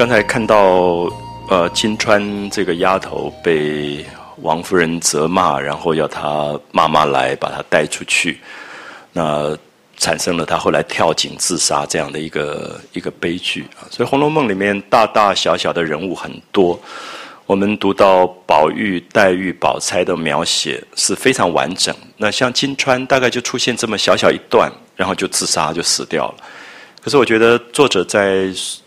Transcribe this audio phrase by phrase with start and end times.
[0.00, 1.12] 刚才看到，
[1.50, 4.02] 呃，金川这个丫头被
[4.38, 8.40] 王夫人责骂，然后要她妈妈来把她带出去，
[9.12, 9.54] 那
[9.98, 13.84] 产生了她后来跳井自杀这样的一个一个悲剧啊。
[13.90, 16.80] 所以《红楼梦》里面大大小小的人物很多，
[17.44, 21.94] 我们读到宝玉、黛玉、宝钗的描写是非常完整。
[22.16, 26.36] 那像金川，大概就出现这么小小一段，然后就自杀就死掉了。
[27.02, 28.46] 可是我觉得作者在。《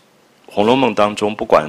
[0.54, 1.68] 红楼梦》当中，不管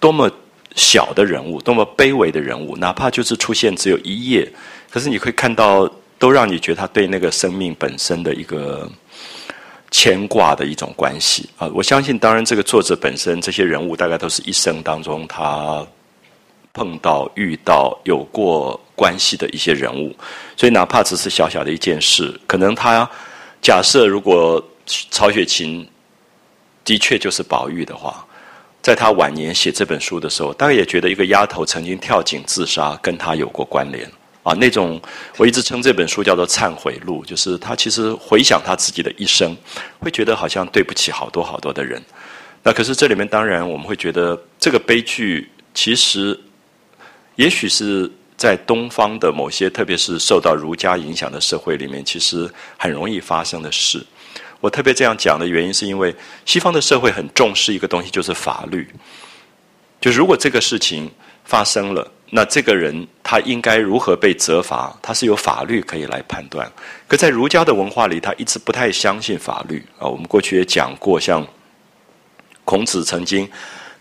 [0.00, 0.28] 多么
[0.74, 4.52] 小的人物，多么卑微的人物，哪怕就是出现只有一页，
[4.90, 8.90] 可是你会看到，都让你觉得他对那个生命本身的一个
[9.92, 11.70] 牵挂的一种关系啊！
[11.72, 15.86] 我相信，当然，这个作者本身，这些人物大概都是一生当中他
[16.72, 20.12] 碰到、遇到、有过关系的一些人物，
[20.56, 23.08] 所以哪怕只是小小的一件事，可能他
[23.60, 24.60] 假设如果
[25.08, 25.86] 曹雪芹。
[26.84, 28.26] 的确就是宝玉的话，
[28.82, 34.10] 在他晚年写这本书的时候，大概也觉得一个丫头曾经跳井自杀，跟他有过关联
[34.42, 34.52] 啊。
[34.54, 35.00] 那种
[35.36, 39.56] 我一直称这本书叫做忏悔录，就是他其实回想他自己的一生，
[40.00, 42.02] 会觉得好像对不起好多好多的人。
[42.64, 46.38] 那可是这里面当然我们会觉得这个悲剧，其实
[47.36, 54.04] 也许是在东方的某些，特别是受到儒家影响的社会里面，其实很容易发生的事。
[54.62, 56.14] 我特别这样讲的原因，是因为
[56.46, 58.88] 西方的社会很重视一个东西，就是法律。
[60.00, 61.10] 就如果这个事情
[61.44, 66.70] 发生了，那这个人他应该如何被责罚，他是有法律可以来判断。
[67.08, 70.06] 可在儒家的文化里，他一直不太相信法律啊。
[70.06, 71.44] 我们过去也讲过，像
[72.64, 73.50] 孔子曾经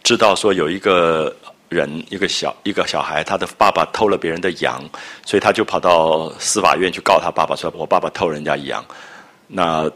[0.04, 1.36] 知道说有一个
[1.70, 4.80] 人，一个小一个小孩，他的爸爸偷了别人的羊，
[5.26, 8.86] 所以他就跑到司法院去告他爸爸，说我爸爸偷人家羊。
[9.54, 9.92] 那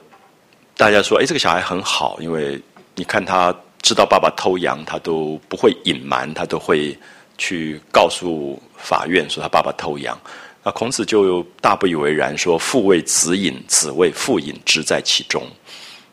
[0.77, 2.61] 大家说：“哎，这个小孩很好，因为
[2.95, 6.97] 你看他知道爸爸偷羊，他都不会隐瞒，他都会
[7.37, 10.19] 去告诉法院说他爸爸偷羊。”
[10.63, 15.47] 那孔子就大不以为然，说：“父为子隐，子为父隐，之在其中。”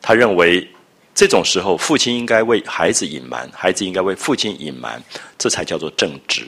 [0.01, 0.69] 他认为
[1.15, 5.03] 这种时候，父亲应该为孩子隐瞒，孩子应该为父亲隐瞒，
[5.39, 6.43] 这才叫做正直。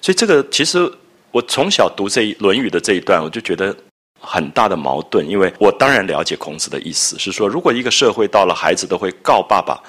[0.00, 0.90] 所以，这个其实
[1.30, 3.76] 我从小读这一《论语》的这一段，我就觉得。
[4.20, 9.80] 很大的矛盾，因为我当然了解孔子的意思，是说，如果一个社会到了孩子都会告爸爸，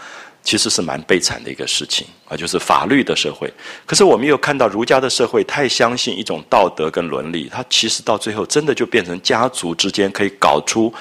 [0.42, 3.52] 其实是蛮悲惨的一个事情啊，就是法律的社会。
[3.86, 10.92] 可是我们又看到儒家的社会太相信一种道德跟伦理，它其实到最后真的就变成家族之间可以搞出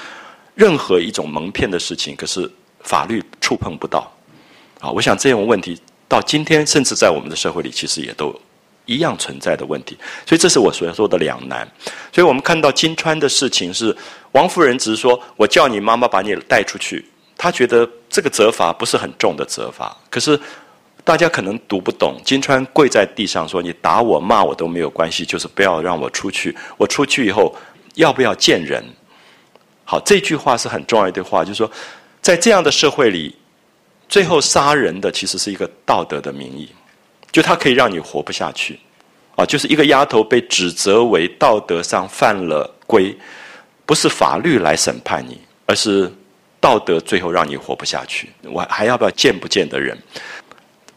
[0.53, 2.47] 任何一种蒙骗的事情，可是
[2.81, 4.11] 法律触碰不到。
[4.79, 8.39] 啊，我想这种问题到今天，甚至在我们的社会里，其实也都。
[8.95, 11.67] 一样存在的问题，所以这是我所说的两难。
[12.11, 13.95] 所以我们看到金川的事情是
[14.33, 17.05] 王夫人只是说我叫你妈妈把你带出去，
[17.37, 19.95] 她觉得这个责罚不是很重的责罚。
[20.09, 20.39] 可是
[21.03, 26.55] 大家可能读不懂，金川跪在地上说：“你打我骂我都没有关系，就是不要让我出去。
[26.77, 27.55] 我出去以后
[27.95, 28.83] 要不要见人？”
[29.83, 31.69] 好，这句话是很重要的话，就是说
[32.21, 33.35] 在这样的社会里，
[34.07, 36.69] 最后杀人的其实是一个道德的名义。
[37.31, 38.79] 就他可以让你活不下去，
[39.35, 43.15] 啊，就是一个丫头被指责为道德上犯了规，
[43.85, 46.11] 不是法律来审判你，而是
[46.59, 48.29] 道德最后让你活不下去。
[48.43, 49.97] 我还要不要见不见的人？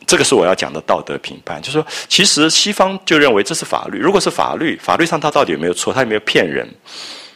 [0.07, 1.63] 这个是我要讲的道德评判。
[1.63, 3.99] 就是说，其实西方就认为这是法律。
[3.99, 5.95] 如果是法律，法律上他到底有没有错？
[5.95, 6.69] 他有没有骗人？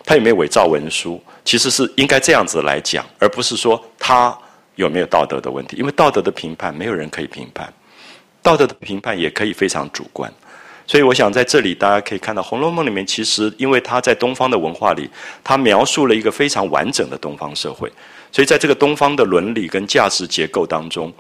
[0.05, 1.23] 他有没有伪造文书？
[1.45, 4.37] 其实是应该这样子来讲，而不是说他
[4.75, 5.79] 有没有道德的问题。
[5.79, 7.73] 因为道德的评判，没有人可以评判。
[8.43, 10.33] 道德的评判也可以非常主观，
[10.87, 15.09] 所以我想在这里大家可以看到，《红楼梦》里面其实因为它在东方的文化里，
[15.45, 17.93] 它描述了一个非常完整的东方社会，
[18.33, 21.13] 所以在这个东方的伦理跟价值结构当中，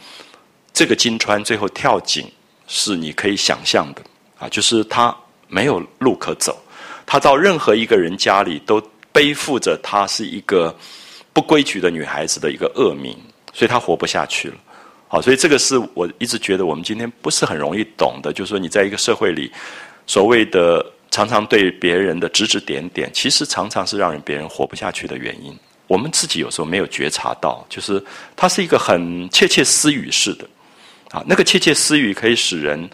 [0.72, 2.26] 这个金钏最后跳井
[2.66, 4.02] 是你可以想象的
[4.38, 5.14] 啊，就是他
[5.48, 6.56] 没有路可走，
[7.04, 8.80] 他到任何一个人家里都
[9.12, 10.74] 背负着他是一个
[11.32, 13.14] 不规矩的女孩子的一个恶名，
[13.52, 14.54] 所以他活不下去了。
[15.10, 19.50] 好，所以这个是我一直觉得我们今天不是很容易懂的，就是说你在一个社会里，
[20.06, 25.58] 所谓的常常对别人的指指点点，其实常常是让人别人活不下去的原因。
[25.86, 28.04] 我们自己有时候没有觉察到，就是
[28.36, 30.46] 它是一个很窃窃私语式的，
[31.10, 32.86] 啊，那个窃窃私语可以使人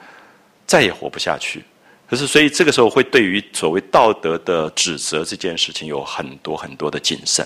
[0.69, 1.64] 再也活不下去。
[2.08, 7.44] 可是，所以这个时候会对于所谓道德的指责这件事情有很多很多的谨慎，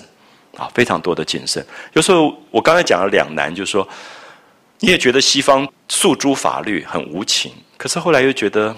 [0.55, 1.65] 啊，非常多的谨慎。
[1.93, 3.89] 有时候我刚才讲了两难，就是说。
[4.79, 8.75] 你也觉得西方诉诸法律很无情，可是后来又觉得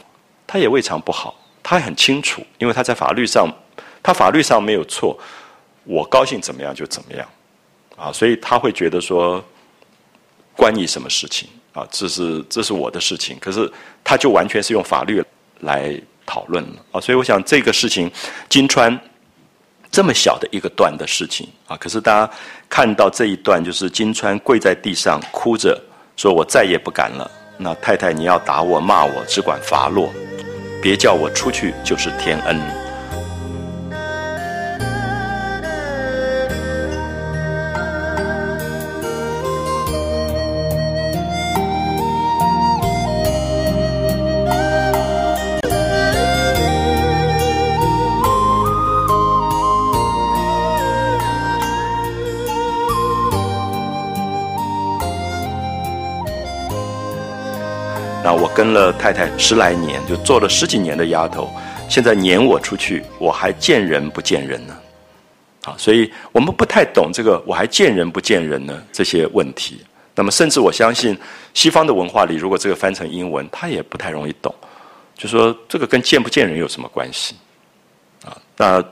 [0.47, 3.47] 他也未尝不好，他很清楚，因为他在法律上，
[4.01, 5.17] 他法律上没有错，
[5.83, 7.27] 我高兴怎么样就怎么样，
[7.95, 9.43] 啊，所以他会觉得说
[10.55, 11.47] 关你什么事情？
[11.73, 13.37] 啊，这是这是我的事情。
[13.39, 13.71] 可是
[14.03, 15.23] 他就完全是用法律
[15.59, 15.93] 来
[16.25, 18.11] 讨论了啊，所以我想这个事情，
[18.49, 18.99] 金川
[19.91, 22.33] 这么小的一个段的事情啊，可是大家
[22.67, 25.81] 看到这一段，就是金川跪在地上哭着
[26.21, 30.13] 说：“我再也不敢了。”那太太，你要打我骂我，只管罚落，
[30.79, 32.80] 别叫我出去，就是天恩。
[58.53, 61.49] 跟了太太十来年，就做了十几年的丫头，
[61.89, 64.77] 现在撵我出去，我还见人不见人呢？
[65.63, 69.79] 啊，所以我们不太懂这个“我还见人不见人呢”这些问题。
[70.15, 71.17] 那么，甚至我相信
[71.53, 74.53] 西方的文化里，如果这个翻成英文，他也不太容易懂。
[75.15, 77.35] 就说这个跟见不见人有什么关系？
[78.25, 78.83] 啊，那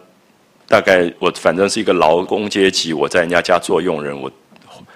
[0.67, 4.31] 大概我反正是一个劳工阶级，我在人家家做佣人，我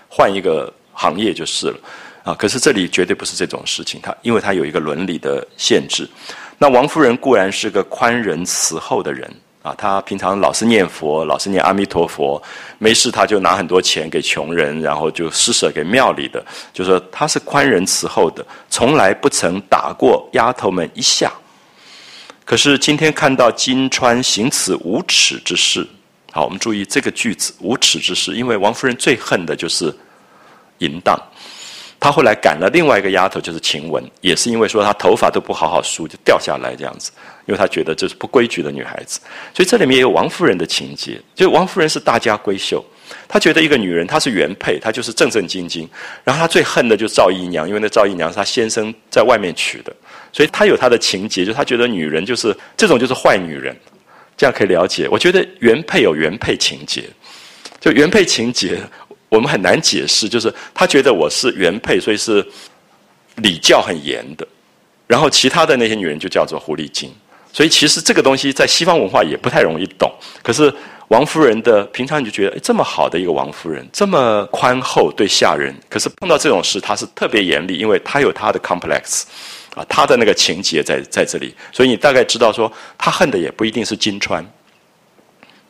[0.07, 1.77] 换一个行业就是了。
[2.24, 6.10] 啊，可是这里绝对不是这种事情，他因为他有一个伦理的限制。
[6.58, 9.30] 那王夫人固然是个宽仁慈厚的人
[9.62, 12.42] 啊，她平常老是念佛，老是念阿弥陀佛，
[12.78, 21.31] 没事他就拿很多钱给穷人，然后就施舍给庙里的，就说他是宽仁慈厚的，从来不曾打过丫头们一下。
[22.46, 25.88] 可是今天看到金川行此无耻之事，
[26.31, 29.94] 好，我们注意这个句子“无耻之事”，因为王夫人最恨的就是
[30.80, 31.18] 淫荡。
[32.04, 37.14] 他后来赶了另外一个丫头，就是晴雯，也是因为说她头发都不好好梳，就掉下来这样子，
[37.46, 39.22] 因为他觉得这是不规矩的女孩子。
[39.54, 42.84] 所以这里面也有王夫人的情节，就王夫人是大家闺秀，
[43.26, 45.90] 她觉得一个女人她是原配，她就是正正经经。
[46.26, 49.96] 然后她最恨的就是赵姨娘，因为那赵姨娘是她先生在外面娶的，
[50.34, 53.74] 所以她有她的情节，就她觉得女人就是这种就是坏女人，
[54.36, 55.08] 这样可以了解。
[55.10, 57.06] 我觉得原配有原配情节，
[57.80, 58.77] 就原配情节。
[59.34, 62.46] 我们很难解释，就是他觉得我是原配，所以是
[63.38, 64.48] 礼教很严的，
[65.08, 67.12] 然后其他的那些女人就叫做狐狸精。
[67.52, 70.12] 所以其实这个东西在西方文化也不太容易懂。
[70.44, 70.72] 可是
[71.08, 79.24] 王夫人的平常你就觉得，这么好的一个王夫人，这么宽厚对下人，可是碰到这种事，她是特别严厉，因为她有她的 complex
[79.74, 81.56] 啊，她的那个情节在在这里。
[81.72, 84.46] 所以你大概知道说，她恨的也不一定是金川，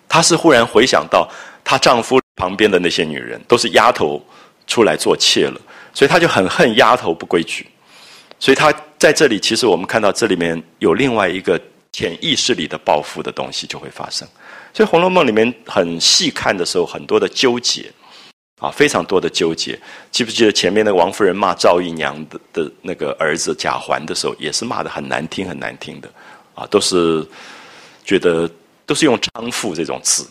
[0.10, 1.29] 她是忽然回想到
[1.63, 2.23] 她丈夫。
[2.35, 4.23] 旁边的那些女人都是丫头
[4.67, 5.59] 出来做妾了，
[5.93, 7.67] 所以他就很恨丫头不规矩。
[8.39, 11.59] 所以他在这里，其实我们看到这里面有另外一个
[11.91, 14.27] 潜意识里的报复的东西就会发生。
[14.73, 17.91] 所以《红楼梦》里面很细看的时候，很多的纠结
[18.59, 19.79] 啊，非常多的纠结。
[20.11, 26.09] 记不记得前面那个王夫人骂赵姨娘的的那个儿子贾环的时候，也是骂的很难听、很难听的
[26.55, 27.25] 啊，都是
[28.03, 28.49] 觉得
[28.85, 30.27] 都是用娼妇这种词。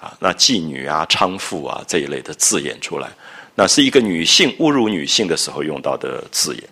[0.00, 3.06] 啊，那妓女啊、娼妇啊这一类的字眼出来，
[3.54, 6.64] 那是一个女性侮辱女性的时候用到的字眼。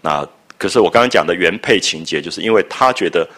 [0.00, 0.24] 那
[0.56, 3.28] 可是我刚刚讲的原配情节，就是因为他觉得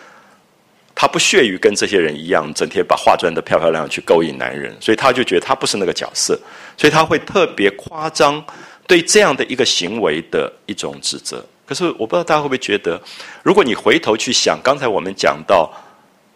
[0.94, 6.38] 他不屑于跟这些人一样，整天把化妆的漂漂亮亮去勾引男人，所以他就觉得他不是那个角色，
[6.76, 8.44] 所以他会特别夸张
[8.86, 11.42] 对这样的一个行为的一种指责。
[11.64, 13.00] 可是我不知道大家会不会觉得，
[13.42, 15.72] 如果你回头去想，刚才我们讲到。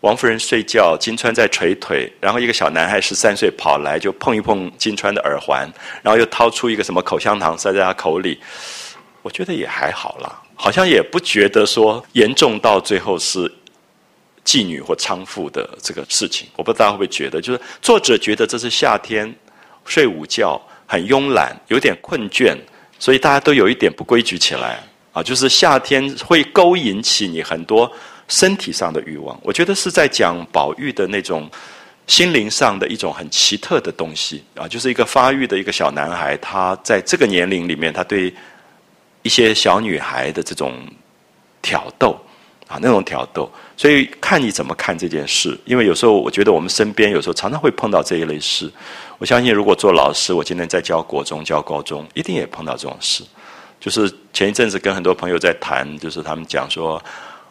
[0.04, 5.66] 王夫人睡觉，金钏在捶腿，然后一个小男孩十三岁跑来，就碰一碰金钏的耳环，
[6.02, 8.38] 然后又掏出一个什么口香糖塞在他口里。
[9.22, 13.50] 我觉得也还好啦，好像也不觉得说严重到最后是
[14.44, 16.46] 妓女或娼妇的这个事情。
[16.54, 19.34] 我不知道大家会不会觉得，就是作者觉得这是夏天
[19.86, 22.54] 睡午觉很慵懒，有点困倦，
[22.98, 24.78] 所以大家都有一点不规矩起来
[25.14, 27.90] 啊，就是夏天会勾引起你很多。
[28.28, 31.50] 身体上的欲望，我觉得是在讲宝玉的那种
[32.06, 38.32] 心灵上的一种很奇特的东西啊，就是一个发育的一个小男孩，他在这个年龄里面，他对
[39.22, 40.74] 一些小女孩的这种
[41.62, 42.18] 挑逗
[42.66, 45.58] 啊，那种挑逗，所以看你怎么看这件事。
[45.64, 48.70] 因为有时候我觉得我们身边有时候常常会碰到这一类事。
[49.18, 53.22] 我相信如果做老师，我今天在教国中、教高中，一定也碰到这种事。
[53.80, 57.02] 就是前一阵子跟很多朋友在谈，就是他们讲说。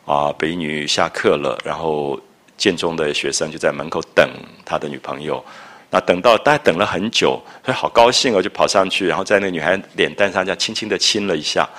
[0.05, 2.19] 啊，北女下课了，然后
[2.57, 4.29] 建中的学生就在门口等
[4.65, 5.43] 他的女朋友。
[5.89, 11.69] 那等到大家等了很久，所以好高兴哦，就跑上去，然后在那女孩脸蛋上这样轻轻的亲了一下。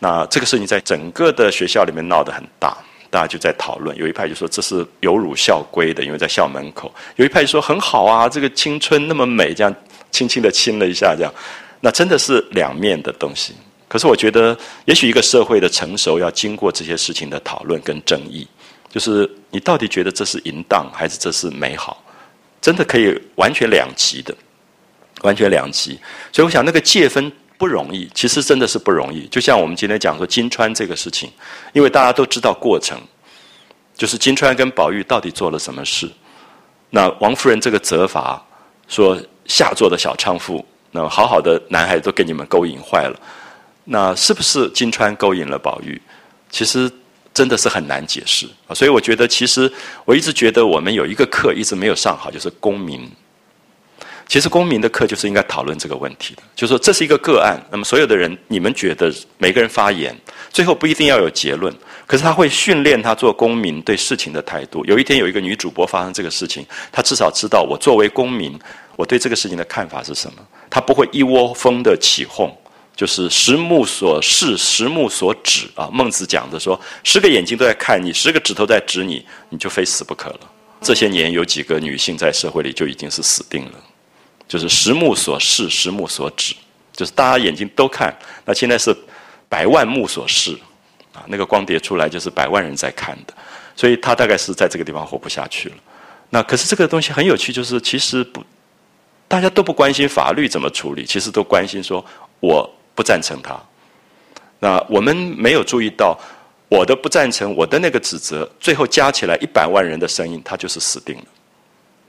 [0.00, 2.76] 那这个事情在整个的学校里面闹得很大，
[3.10, 3.96] 大家就在讨论。
[3.96, 9.74] 有一派就说这是有辱校规的，因为在校门口；有一派就说很好啊，这个青春那么美，这样
[10.10, 11.32] 轻轻的亲了一下，这样。
[11.80, 13.54] 那真的是两面的东西。
[13.88, 18.46] 可是我觉得，也许一个社会的成熟要经过这些事情的讨论跟争议，
[18.90, 22.04] 就是你到底觉得这是淫荡还是这是美好，
[22.60, 24.34] 真的可以完全两极的，
[25.22, 25.98] 完全两极。
[26.30, 29.26] 所以我想那个界分不容易，其实真的是不容易。
[29.28, 31.32] 就像我们今天讲说金川这个事情，
[31.72, 33.00] 因为大家都知道过程，
[33.96, 36.06] 就是金川跟宝玉到底做了什么事。
[36.90, 38.42] 那王夫人这个责罚
[38.86, 43.18] 说下作的小娼妇，那好好的男孩都给你们勾引坏了。
[43.90, 46.00] 那是不是金川勾引了宝玉？
[46.50, 46.90] 其实
[47.32, 48.74] 真的是很难解释啊！
[48.74, 49.70] 所以我觉得，其实
[50.04, 53.10] 我一直觉得我们有一个课一直没有上好，就是公民。
[54.26, 57.58] 其实公民的课就是应该讨论这个问题的，就是说这是一个个案。
[57.70, 60.14] 那么所有的人，你们觉得每个人发言，
[60.50, 61.74] 最后不一定要有结论，
[62.06, 64.84] 可是他会训练他做公民对事情的态度。
[64.84, 68.58] 有一天有一个女主播发生这个事情，她至少知道我作为公民，
[68.96, 70.38] 我对这个事情的看法是什么。
[70.68, 72.54] 她不会一窝蜂的起哄。
[72.98, 75.88] 就是十目所视，十目所指啊！
[75.92, 80.40] 孟子讲的说，十个眼睛都在看你，十个指头在指你，你就非死不可了。
[80.80, 83.72] 这些年有几个女性在社会里就已经是死定了。
[84.48, 86.56] 就是十目所视，十目所指，
[86.92, 88.12] 就是大家眼睛都看。
[88.44, 88.92] 那现在是
[89.48, 90.58] 百万目所视
[91.12, 93.34] 啊，那个光碟出来就是百万人在看的，
[93.76, 95.76] 所以他大概是在这个地方活不下去了。
[96.30, 98.42] 那可是这个东西很有趣，就是其实不，
[99.28, 102.04] 大家都不关心法律怎么处理，其实都关心说
[102.40, 102.68] 我。
[102.98, 103.56] 不赞成他，
[104.58, 106.18] 那我们没有注意到
[106.68, 111.24] 我的不赞成，我的那个指责，最后加起来一百万人的声音，他就是死定了。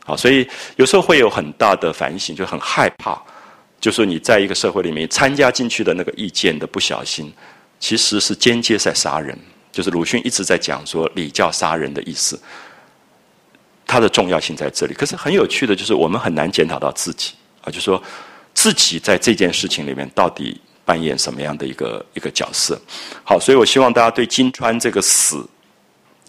[0.04, 3.22] 好，所以有时候会有很大的反省，就很害怕，
[3.80, 7.32] 就是你在一个社会里面参加进去的那个意见的不小心，
[7.80, 9.38] 其实是间接在杀人。
[9.72, 12.42] 就是鲁迅一直在讲说礼教杀人的意思，
[13.86, 14.96] 它的重要性在这里。
[14.96, 18.02] 可是很有趣的就是，我们很难检讨到自己啊，就说
[18.56, 20.60] 自己在这件事情里面到底。
[20.90, 22.76] 扮演什么样的一个一个角色？
[23.24, 25.46] 好，所以我希望大家对金川这个死，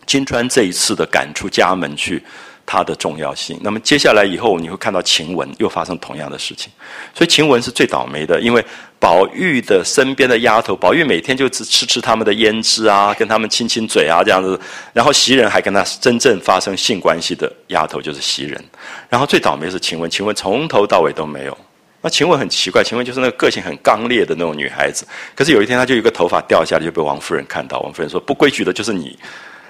[0.05, 2.23] 金川这一次的赶出家门去，
[2.67, 3.59] 它的重要性。
[3.63, 6.71] 那么接下来以后你会看到晴雯又发生同样的事情，
[7.15, 8.63] 所以晴雯是最倒霉的，因为
[8.99, 14.61] 宝玉的身边的丫头，宝玉每天就只吃吃他们的胭脂啊，跟他们亲亲嘴啊这样子，
[14.93, 18.63] 然后袭人还跟他真正发生性关系的丫头就是袭人，
[19.09, 21.57] 然后最倒霉是晴雯，晴雯从头到尾都没有。
[22.03, 25.07] 那晴雯很奇怪，晴雯就是那个个性很刚烈的那种女孩子。
[25.35, 27.79] 可是有一天，她就一个头发掉下来，就被王夫人看到。
[27.81, 29.19] 王夫人说：“不规矩的就是你。”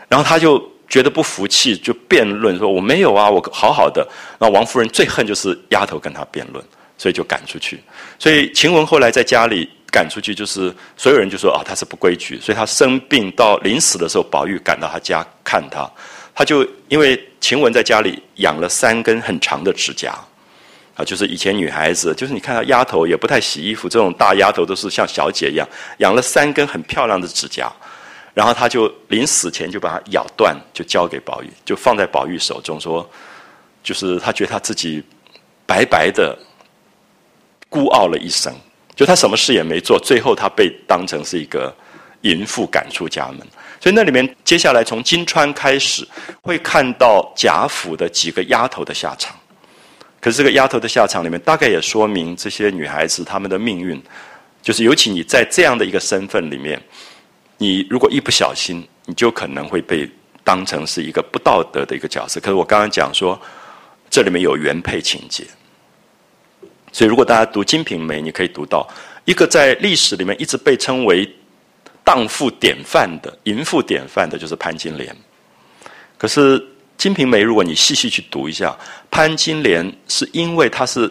[0.09, 4.07] 然后她就觉得不服气，就辩论说：“我没有啊，我好好的。”
[4.39, 6.65] 那王夫人最恨就是丫头跟她辩论，
[6.97, 7.83] 所以就赶出去。
[8.17, 15.91] 所以晴雯后来在家里赶出去，就是所有人就说：“啊，她是不规矩。”所以她生病到临死的时候，宝玉赶到她家看她，
[16.33, 20.15] 她就因为晴雯在家里养了三根很长的指甲。
[21.05, 27.71] 就是以前女孩子，就是你看到丫头也不太洗衣服，这种大丫头都是像小姐一样，养了三根很漂亮的指甲，
[28.35, 33.09] 然后她就临死前就把它咬断，就交给宝玉，就放在宝玉手中，说，
[33.83, 35.03] 就是她觉得她自己
[35.67, 36.39] 白白的
[37.69, 38.55] 孤傲了一生，
[38.95, 41.75] 就她什么事也没做，最后她被当成是一个
[42.23, 43.41] 淫妇赶出家门，
[43.81, 46.07] 所以那里面接下来从金钏开始
[46.43, 49.35] 会看到贾府的几个丫头的下场。
[50.21, 53.99] 可是这个丫头的下场里面，大概也说明这些女孩子她们的命运，
[54.61, 56.79] 就是尤其你在这样的一个身份里面，
[57.57, 60.07] 你如果一不小心，你就可能会被
[60.45, 62.39] 当成是一个不道德的一个角色。
[62.39, 63.41] 可是我刚刚讲说，
[64.11, 65.45] 这里面有原配情节，
[66.93, 68.87] 所以如果大家读《金瓶梅》，你可以读到
[69.25, 71.27] 一个在历史里面一直被称为
[72.05, 75.17] 荡妇典范的淫妇典范的，就是潘金莲。
[76.19, 76.61] 可是。
[77.01, 78.77] 《金瓶梅》，如果你细细去读一下，
[79.11, 81.11] 潘金莲是因为她是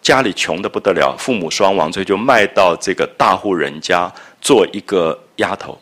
[0.00, 5.78] 家里穷的不得了，父母双亡，所以就卖到这个大户人家做一个丫头，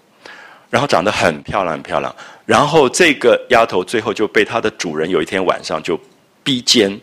[0.68, 2.12] 然后长得很漂亮很漂亮，
[2.44, 5.96] 然后这个丫头最后就被她的主人有一天晚上就
[6.42, 7.00] 逼奸、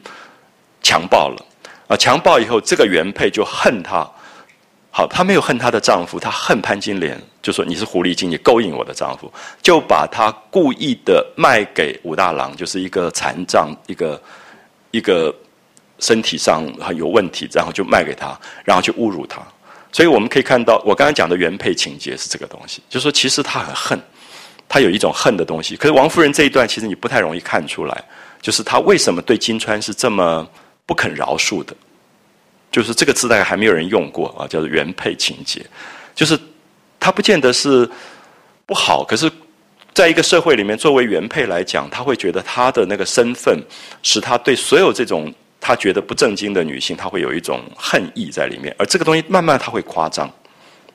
[0.83, 1.45] 强暴了，
[1.87, 4.05] 啊，强暴以后，这个原配就恨她。
[4.91, 9.31] 好，她没有恨她的丈夫，她恨潘金莲，就说你是狐狸精，你勾引我的丈夫，
[9.61, 14.21] 就把她故意的卖给武大郎，就是一个残障，一个
[14.91, 15.33] 一个
[15.99, 19.41] 身体上很有问题，然后就卖给他，然后去侮辱他。
[19.91, 24.01] 所以我们可以看到，我刚刚讲的原配情节是这个东西，就是说其实他很恨，
[24.67, 25.75] 他有一种恨的东西。
[25.75, 28.03] 可是王夫人这一段其实你不太容易看出来，
[28.41, 30.47] 就是他为什么对金钏是这么
[30.85, 31.75] 不肯饶恕的。
[32.71, 35.65] 就是这个字大概还没有人用过啊，叫做原配情节，
[36.13, 36.37] 就是
[36.99, 37.89] 他不见得是
[38.65, 39.31] 不好，可是
[39.93, 43.59] 在一个社会里面，作为原配来讲，他会觉得他的那个身份
[44.03, 50.31] 使他对所有这种他觉得不正经的女性，他会有一种恨意在里面，而这个东西慢慢他会夸张，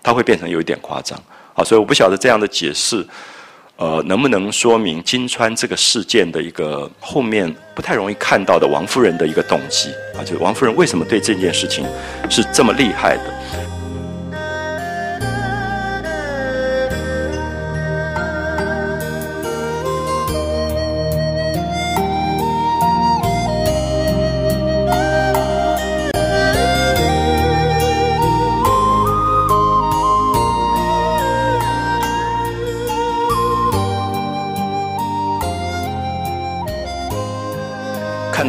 [0.02, 1.20] 他会变成有一点夸张。
[1.52, 3.06] 好，所以我不晓得这样的解释，
[3.76, 10.22] 呃，能不能说明金川这个事件的一个后面不太容易看到的王夫人的一个动机啊？
[10.24, 11.84] 就是王夫人为什么对这件事情
[12.30, 13.34] 是这么厉害的？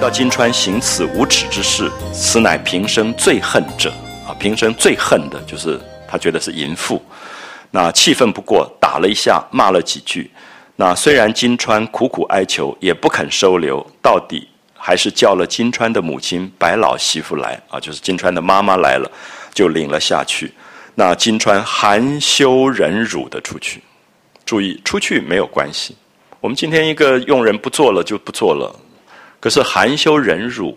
[0.05, 3.91] 到金川行此无耻之事，此乃平生最恨者
[4.27, 4.29] 啊！
[4.37, 7.03] 平生最恨的就是他觉得是淫妇。
[7.71, 10.29] 那气愤不过，打了一下，骂了几句。
[10.75, 19.11] 那虽然金川苦苦哀求，也不肯收留，到底还是叫了金川的母亲白老媳妇来啊，就是金川的妈妈来了，
[19.55, 20.53] 就领了下去。
[20.93, 23.81] 那金川含羞忍辱的出去。
[24.45, 25.95] 注意，出去没有关系。
[26.39, 28.71] 我们今天一个佣人不做了就不做了。
[29.45, 30.75] 可是含羞忍辱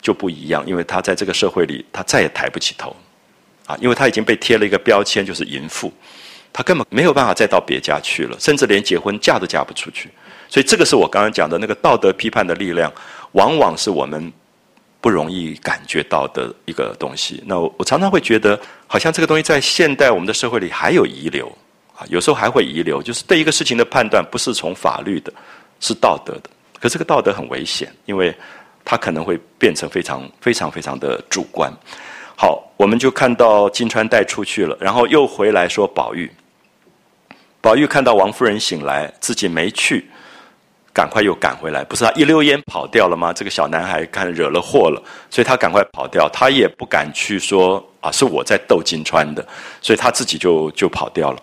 [0.00, 2.96] 就不一样，因为他在这个社会里，他再也抬不起头，
[3.66, 5.92] 啊，因为他已经被贴了一个标签，就是淫妇，
[6.50, 10.08] 他根本没有办法再到别家去了，甚至连结婚嫁都嫁不出去。
[10.48, 12.90] 所以这个是我刚刚讲的那个道德批判的力量，
[13.32, 14.32] 往往是我们
[15.02, 17.44] 不容易感觉到的一个东西。
[17.44, 21.54] 那我常常会觉得，好像这个东西在现代我们的社会里还有遗留，
[21.94, 25.30] 啊，有时候还会遗留，就是对一个事情的判断不是从法律的，
[25.80, 26.48] 是道德的。
[26.80, 28.34] 可这个道德很危险，因为
[28.84, 31.70] 它可能会变成非常非常非常的主观。
[32.36, 36.30] 好，我们就看到金川带出去了，然后又回来说宝玉。
[37.60, 40.08] 宝玉看到王夫人醒来，自己没去，
[40.94, 41.84] 赶快又赶回来。
[41.84, 43.30] 不是他一溜烟跑掉了吗？
[43.34, 46.26] 这个小男孩看惹了祸了，所以他赶快跑掉。
[46.32, 49.46] 他也不敢去说啊，是我在逗金川的，
[49.82, 51.42] 所以他自己就就跑掉了。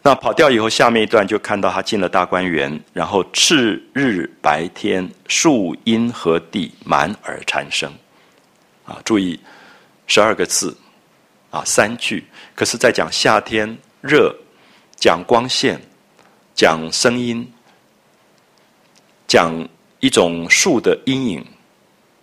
[0.00, 7.92] 那跑掉以后，下面一段就看到他进了大观园，然后赤日白天，树阴和地满耳蝉声，
[8.84, 9.38] 啊，注意
[10.06, 10.74] 十二个字，
[11.50, 14.34] 啊，三句，可是，在讲夏天热，
[14.96, 15.78] 讲光线，
[16.54, 17.52] 讲声音，
[19.26, 19.52] 讲
[19.98, 21.46] 一种树的阴影，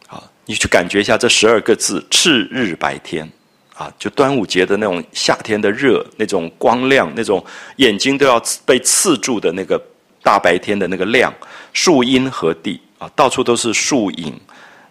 [0.08, 3.30] 啊，你去感觉一下这十二个字，赤日白天。
[3.76, 7.44] 啊，就端午节的那种夏天的热，那种光亮，那种
[7.76, 9.78] 眼睛都要被刺住的那个
[10.24, 11.34] 大白天的那个亮，
[11.74, 14.34] 树荫和地啊，到处都是树影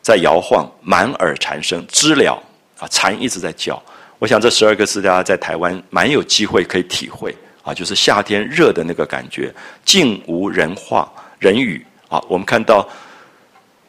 [0.02, 2.34] 在摇晃，满耳蝉声，知了
[2.78, 3.82] 啊，蝉一直在叫。
[4.18, 9.50] 我想这十二个字大家在台湾蛮有机会可以体会啊，就是夏天热的那个感觉，
[9.86, 12.22] 静无人话人语啊。
[12.28, 12.86] 我们看到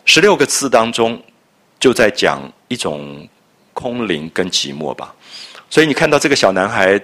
[0.06, 1.22] 十六个字当中
[1.82, 3.28] 就在讲一种。
[3.76, 5.14] 空灵跟寂寞吧，
[5.70, 7.00] 所以你看到这个小男孩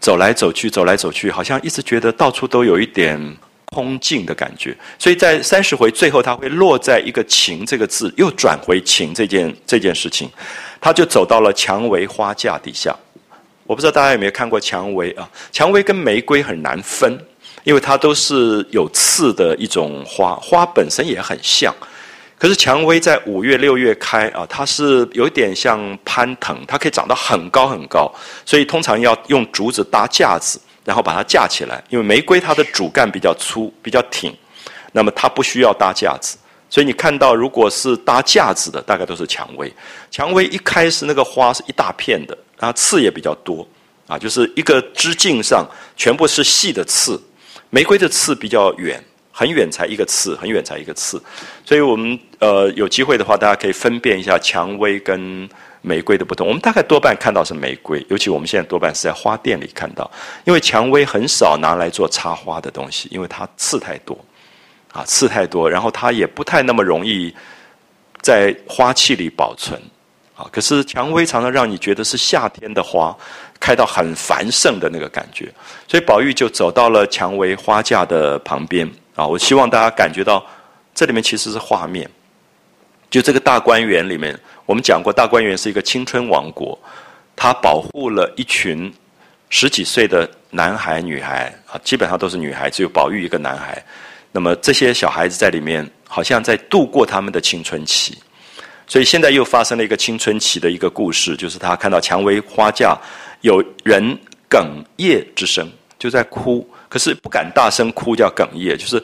[0.00, 3.20] 走来走去，走来走去，好像一直觉得到处都有一点
[3.66, 4.74] 空静的感觉。
[4.98, 10.30] 所以在三十回最后，他会落在一个“情”这个字，又转回“情”这件这件事情，
[10.80, 12.96] 他就走到了蔷薇花架底下。
[13.66, 15.28] 我不知道大家有没有看过蔷薇啊？
[15.52, 17.18] 蔷薇跟玫瑰很难分，
[17.64, 21.74] 因为它都是有刺的一种花，花本身也很像。
[22.38, 28.08] 可是蔷薇在五月六月开啊，它是有点像攀藤，它可以长到很高很高，
[28.46, 31.82] 所以通常要用竹子搭架子，然后把它架起来。
[31.88, 34.32] 因为玫瑰它的主干比较粗，比较挺，
[34.92, 36.38] 那么它不需要搭架子。
[36.70, 39.72] 所以你看到如果是搭架子的，大概都是蔷薇。
[40.10, 43.66] 蔷薇一开始那个花是一大片的，然后刺也比较多
[44.06, 47.20] 啊，就是一个枝茎上全部是细的刺，
[47.70, 49.02] 玫瑰的刺比较远。
[49.38, 51.22] 很远才一个刺，很远才一个刺，
[51.64, 55.48] 所以我们呃有机会的话，大家可以分辨一下蔷薇跟
[55.80, 56.44] 玫瑰的不同。
[56.48, 60.10] 我们大概多半看到是玫瑰，尤其我们现在多半是在花店里看到，
[60.44, 64.18] 因为蔷薇很少拿来做插花的东西，因为它刺太多，
[64.90, 67.32] 啊刺太多，然后它也不太那么容易
[68.20, 69.80] 在花器里保存，
[70.34, 73.16] 啊可是蔷薇常常让你觉得是夏天的花。
[73.60, 75.52] 开到很繁盛的那个感觉，
[75.88, 79.26] 所以宝玉就走到了蔷薇花架的旁边啊！
[79.26, 80.46] 我希望大家感觉到，
[80.94, 82.08] 这里面其实是画面。
[83.10, 86.78] 就这个大观园里面，我们讲过，大观园是一个青春王国，
[87.34, 88.92] 它保护了一群
[89.50, 93.82] 十几岁的男孩女孩啊，基本上都是女孩，只有宝玉一个男孩。
[94.30, 98.16] 那么这些小孩子在里面，好像在度过他们的青春期。
[98.86, 102.96] 所以现在又发生了一个青春期的一个故事，就是他看到蔷薇花架。
[103.40, 104.16] 有人
[104.48, 109.02] 哽咽之声，就在哭，可是不敢大声哭，叫哽咽，就是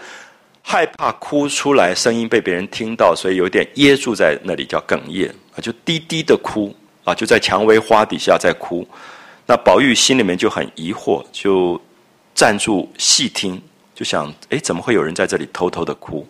[0.62, 8.86] 害怕哭出来声音被别人听到，所以有点噎住在那里，叫哽咽啊，就低低的哭啊，就在蔷薇花底下在哭。
[9.46, 11.80] 那宝玉心里面就很疑惑，就
[12.34, 13.60] 站住细听，
[13.94, 16.26] 就想：哎，怎么会有人在这里偷偷的哭？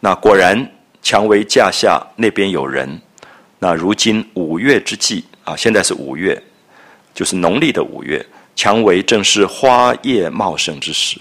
[0.00, 0.70] 那果然，
[1.00, 3.00] 蔷薇架下那边有人。
[3.58, 6.42] 那如今五月之际啊，现在是五月，
[7.14, 11.18] 就是农历的五月，蔷薇正是花叶茂盛之时。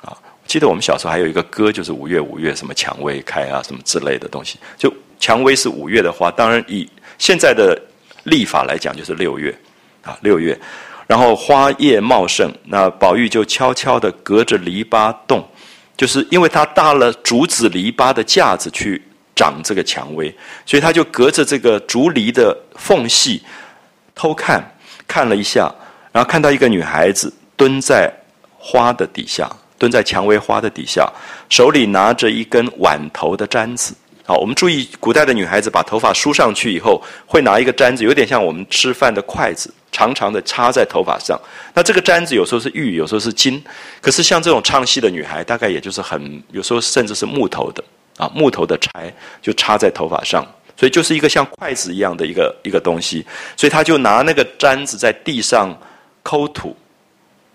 [0.00, 4.58] 啊，记得我们小时候还有一个歌，就是五月五月什么蔷薇开啊，什么之类的东西。
[4.76, 7.80] 就蔷薇是五月的花，当然以现在的
[8.24, 9.56] 历法来讲，就是六月。
[10.04, 10.60] 啊，六月，
[11.06, 15.48] 然后花叶茂盛，那宝玉就悄悄的隔着篱笆洞，
[15.96, 19.00] 就是因为他搭了竹子篱笆的架子去
[19.36, 23.40] 长这个蔷薇，所以他就隔着这个竹篱的缝隙
[24.12, 25.72] 偷看，看了一下，
[26.12, 28.12] 然后看到一个女孩子蹲在
[28.58, 31.10] 花的底下，蹲在蔷薇花的底下，
[31.48, 33.94] 手里拿着一根碗头的簪子。
[34.24, 41.36] 好，我们注意，古代的女孩子把头发梳上去以后，会拿一个簪子，有点像我们吃饭的筷子，长长的插在头发上。
[41.74, 43.60] 那这个簪子有时候是玉，有时候是金。
[44.00, 47.82] 可是像这种唱戏的女孩，大概也就是很有时候甚至是木头的
[48.16, 50.46] 啊，木头的柴就插在头发上，
[50.76, 53.26] 所以就是一个像筷子一样的一个一个东西。
[53.56, 55.76] 所以她就拿那个簪子在地上
[56.22, 56.76] 抠土，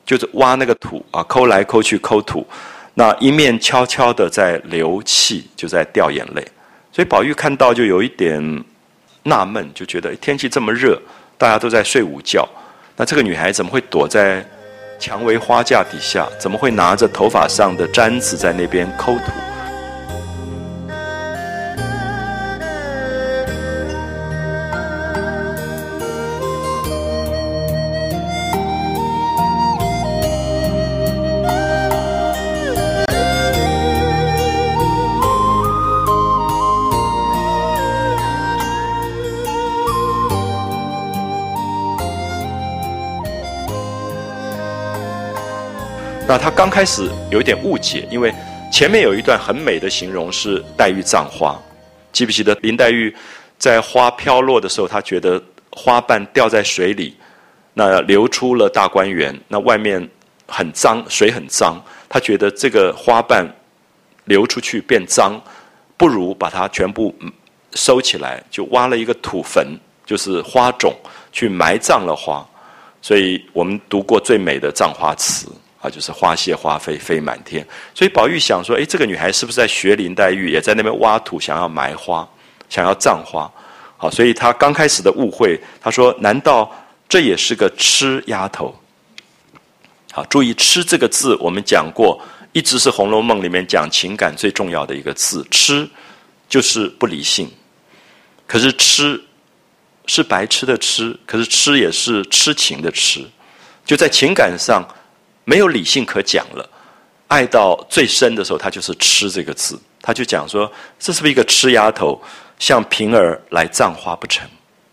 [0.05, 2.45] 就是挖那个土啊，抠来抠去抠土，
[2.93, 6.45] 那一面悄悄的在流气，就在掉眼泪。
[6.91, 8.63] 所以宝玉看到就有一点
[9.23, 10.99] 纳闷，就觉得天气这么热，
[11.37, 12.47] 大家都在睡午觉，
[12.95, 14.43] 那这个女孩怎么会躲在
[14.99, 16.27] 蔷薇花架底下？
[16.39, 19.31] 怎么会拿着头发上的簪子在那边抠土？
[46.29, 48.33] 那他刚开始有一点误解，因为
[48.69, 51.57] 前面有一段很美的形容是黛玉葬花，
[52.11, 53.15] 记不记得林黛玉
[53.57, 57.15] 在花飘落的时候，她觉得花瓣掉在水里，
[57.73, 60.05] 那流出了大观园，那外面
[60.47, 63.47] 很脏，水很脏，她觉得这个花瓣
[64.25, 65.41] 流出去变脏，
[65.95, 67.15] 不如把它全部
[67.73, 69.65] 收起来，就挖了一个土坟，
[70.05, 70.93] 就是花种
[71.31, 72.45] 去埋葬了花，
[73.01, 75.47] 所以我们读过最美的葬花词。
[75.89, 82.27] 就是花谢花飞飞满天，所以宝玉想说，哎，这个女孩是不是在学林黛玉，也在那边挖土，想要埋花，
[82.69, 83.51] 想要葬花？
[83.97, 86.71] 好，所以他刚开始的误会，他说，难道
[87.09, 88.75] 这也是个痴丫头？
[90.11, 92.19] 好，注意“痴”这个字，我们讲过，
[92.51, 95.87] 一直是《红楼梦》里面讲情感最重要的一个字，“痴”
[96.47, 97.51] 就是不理性。
[98.45, 99.19] 可是“痴”
[100.07, 103.23] 是白痴的“痴”，可是“痴”也是痴情的“痴”，
[103.85, 104.87] 就在情感上。
[105.49, 106.69] 没有理性可讲了，
[107.29, 112.21] 爱到最深的时候，他就是“痴”这个字，他就讲说：“这是不是一个痴丫头，
[112.59, 114.45] 向平儿来葬花不成？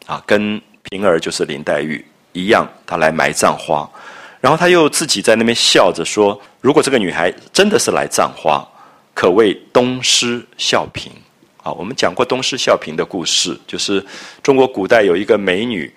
[0.06, 3.90] 啊，跟平儿就是林黛玉一样，她来埋葬花。
[4.40, 8.64] 然后他又自己在那边笑着说：如果这个女孩真的是来葬花，
[9.12, 11.08] 可谓东施效颦。
[11.64, 14.06] 啊，我们讲过东施效颦的故事，就是
[14.40, 15.92] 中国古代有一个美女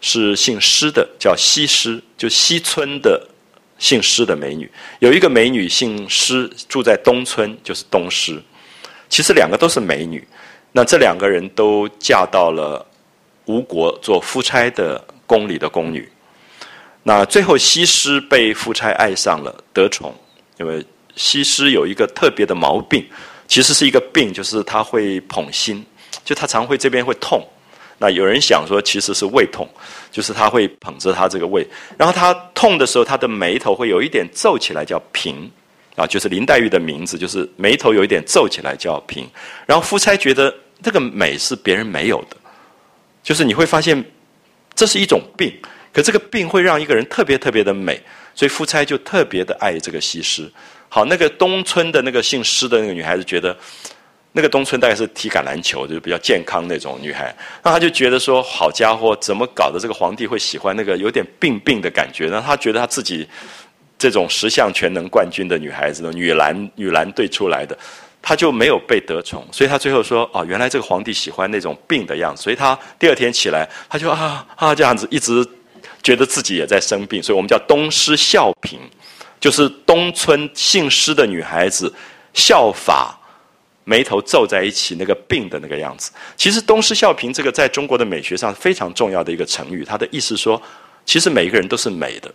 [0.00, 3.22] 是姓施的，叫西施，就西村的。”
[3.78, 8.42] 姓施的美女，有一个美女姓施，住在东村，就是东施。
[9.08, 10.26] 其实两个都是美女，
[10.72, 12.84] 那这两个人都嫁到了
[13.44, 16.08] 吴国做夫差的宫里的宫女。
[17.02, 20.14] 那最后西施被夫差爱上了，得宠。
[20.58, 20.84] 因为
[21.14, 23.06] 西施有一个特别的毛病，
[23.46, 25.84] 其实是一个病，就是她会捧心，
[26.24, 27.46] 就她常会这边会痛。
[27.98, 29.66] 那有人想说，其实是胃痛，
[30.10, 35.50] 就是他会捧着他这个胃，然后他痛的时候，他的眉头会有一点皱起来，叫平，
[35.94, 39.26] 啊，就是林黛玉的名字，就是眉头有一点皱起来叫平。
[39.64, 42.36] 然后夫差觉得这个美是别人没有的，
[43.22, 44.04] 就是你会发现
[44.74, 45.50] 这是一种病，
[45.90, 47.98] 可这个病会让一个人特别特别的美，
[48.34, 50.52] 所以夫差就特别的爱这个西施。
[50.90, 53.56] 好，那个东村的那个姓施的那个女孩子觉得。
[54.36, 59.80] 那个东村大概是体感篮球，就是比较健康那种女孩，那他就觉得说，好家伙，怎么搞的？
[59.80, 62.28] 这个皇帝会喜欢那个有点病病的感觉？
[62.30, 63.26] 那他觉得他自己
[63.96, 67.74] 这种十项全能冠军的女孩子，女篮女篮队出来的，
[68.20, 75.42] 他就没有被得宠，所以他最后说，哦，原来这个皇帝喜欢那种病的样子，所以他第二天起来，他就啊啊这样子，一直
[76.02, 78.76] 觉得自己也在生病，所以我们叫东施效颦，
[79.40, 81.90] 就是东村姓施的女孩子
[82.34, 83.18] 效法。
[83.88, 86.10] 眉头皱在一起，那个病的那个样子。
[86.36, 90.60] 其实“东施效颦”这个在中国的美学上非常重要的一个成语，它的意思说，
[91.04, 92.28] 其实每一个人都是美的，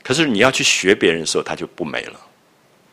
[0.00, 2.20] 可是你要去学别人的时候，他就不美了。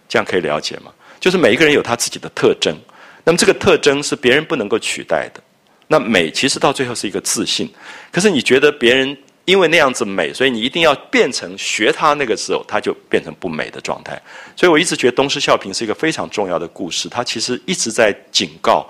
[0.09, 0.91] 这样可以了解吗？
[1.19, 2.75] 就是每一个人有他自己的特征，
[3.23, 5.39] 那么这个特征是别人不能够取代的。
[5.87, 7.71] 那美其实到最后是一个自信，
[8.11, 9.15] 可是你觉得别人
[9.47, 14.21] 因为那样子美，所以你一定要变成学他那个时候，他就变成不美的状态。
[14.57, 18.85] 所以我一直觉得东施效颦是一个非常重要的故事，它其实一直在警告：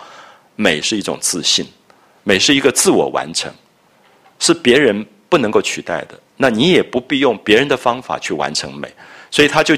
[0.56, 1.64] 美是一种自信，
[2.24, 3.54] 美是一个自我完成，
[4.40, 6.20] 是别人不能够取代的。
[6.38, 8.92] 那你也不必用别人的方法去完成美，
[9.30, 9.78] 所以他就。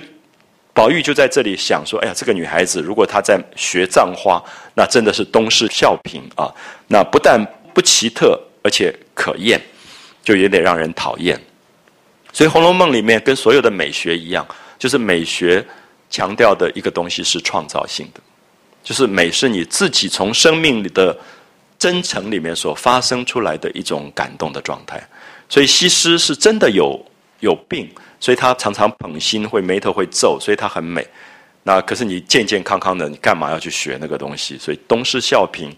[0.72, 4.42] 宝玉就在这里想说：“哎呀，这个女孩子如果她在学葬花，
[4.76, 6.48] 那真的是东施效颦啊！
[6.88, 7.38] 那不但
[7.74, 9.60] 不奇特，而且可厌，
[10.24, 11.40] 就有点让人讨厌。
[12.32, 15.66] 所以《红楼梦》里面跟所有的美学一样，就是美学
[16.10, 18.22] 强调的一个东西是创造性的，
[18.84, 21.18] 就是美是你自己从生命里的
[21.78, 25.02] 真诚里面所发生出来的一种感动的状态。
[25.48, 27.04] 所以西施是真的有
[27.40, 27.90] 有病。”
[28.22, 31.08] 所以她常常捧心，会眉头会皱，所以她很美。
[31.64, 34.58] 那可是你健健康康的，你干嘛要去学那个东西？
[34.58, 35.72] 所以东施效颦，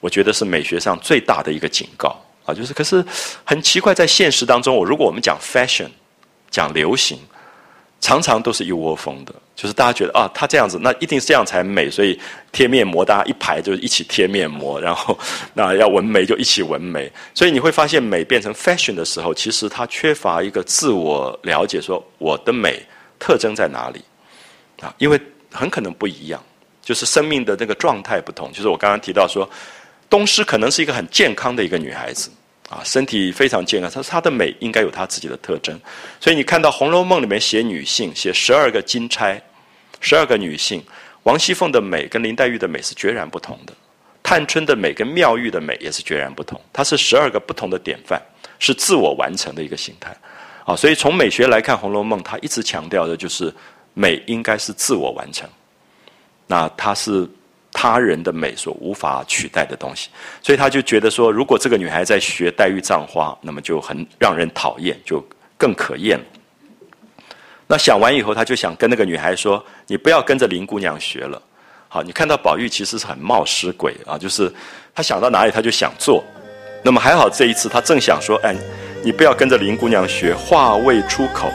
[0.00, 2.54] 我觉得是美学上最大的一个警告啊！
[2.54, 3.04] 就是可是
[3.44, 5.88] 很奇怪，在现实当中，我如果我们讲 fashion，
[6.50, 7.18] 讲流行。
[8.04, 12.18] 常常都是一窝蜂的，就是大家觉得啊，他这样子，那一定是这样才美，所以
[12.50, 15.16] 贴面膜，大家一排就是一起贴面膜，然后
[15.54, 22.84] 那要纹眉就一起纹眉，所以你会发现美变成 fashion 的时候，其实它缺乏一个自我了解，说我的美
[23.20, 24.02] 特征在哪里
[24.80, 24.92] 啊？
[24.98, 25.16] 因为
[25.52, 26.42] 很可能不一样，
[26.82, 28.50] 就是生命的那个状态不同。
[28.50, 29.48] 就是我刚刚提到说，
[30.12, 32.30] 东施可能是一个很健康的一个女孩子。
[32.68, 33.90] 啊，身体非常健康。
[33.90, 35.78] 她说她的美应该有她自己的特征，
[36.20, 39.38] 所以你看到《红楼梦》里面写女性，写十二个金钗，
[40.00, 40.82] 十二个女性，
[41.24, 43.74] 王熙凤的美跟林黛玉的美是截然不同的，
[44.22, 46.58] 探春的美跟妙玉的美也是截然不同。
[46.72, 48.18] 她是十二个不同的典范，
[48.58, 50.16] 是自我完成的一个形态。
[50.64, 53.52] 啊，所以从美学来看，《红楼梦》它一直强调的就是
[53.92, 55.46] 美应该是自我完成。
[56.46, 57.28] 那它是。
[57.72, 60.10] 他人的美所无法取代的东西，
[60.42, 65.24] 所以他就觉得说，如果这个女孩在学黛玉葬花，那么就很让人讨厌，就
[65.56, 66.20] 更可厌。
[67.66, 71.40] 那想完以后，他就想跟那个女孩说：“你不要跟着林姑娘学了。”
[71.88, 74.52] 好，你看到宝玉其实是很冒失鬼啊，就是
[74.94, 76.22] 他想到哪里他就想做。
[76.82, 78.54] 那么还好这一次他正想说：“哎，
[79.02, 81.50] 你不要跟着林姑娘学。”话未出口。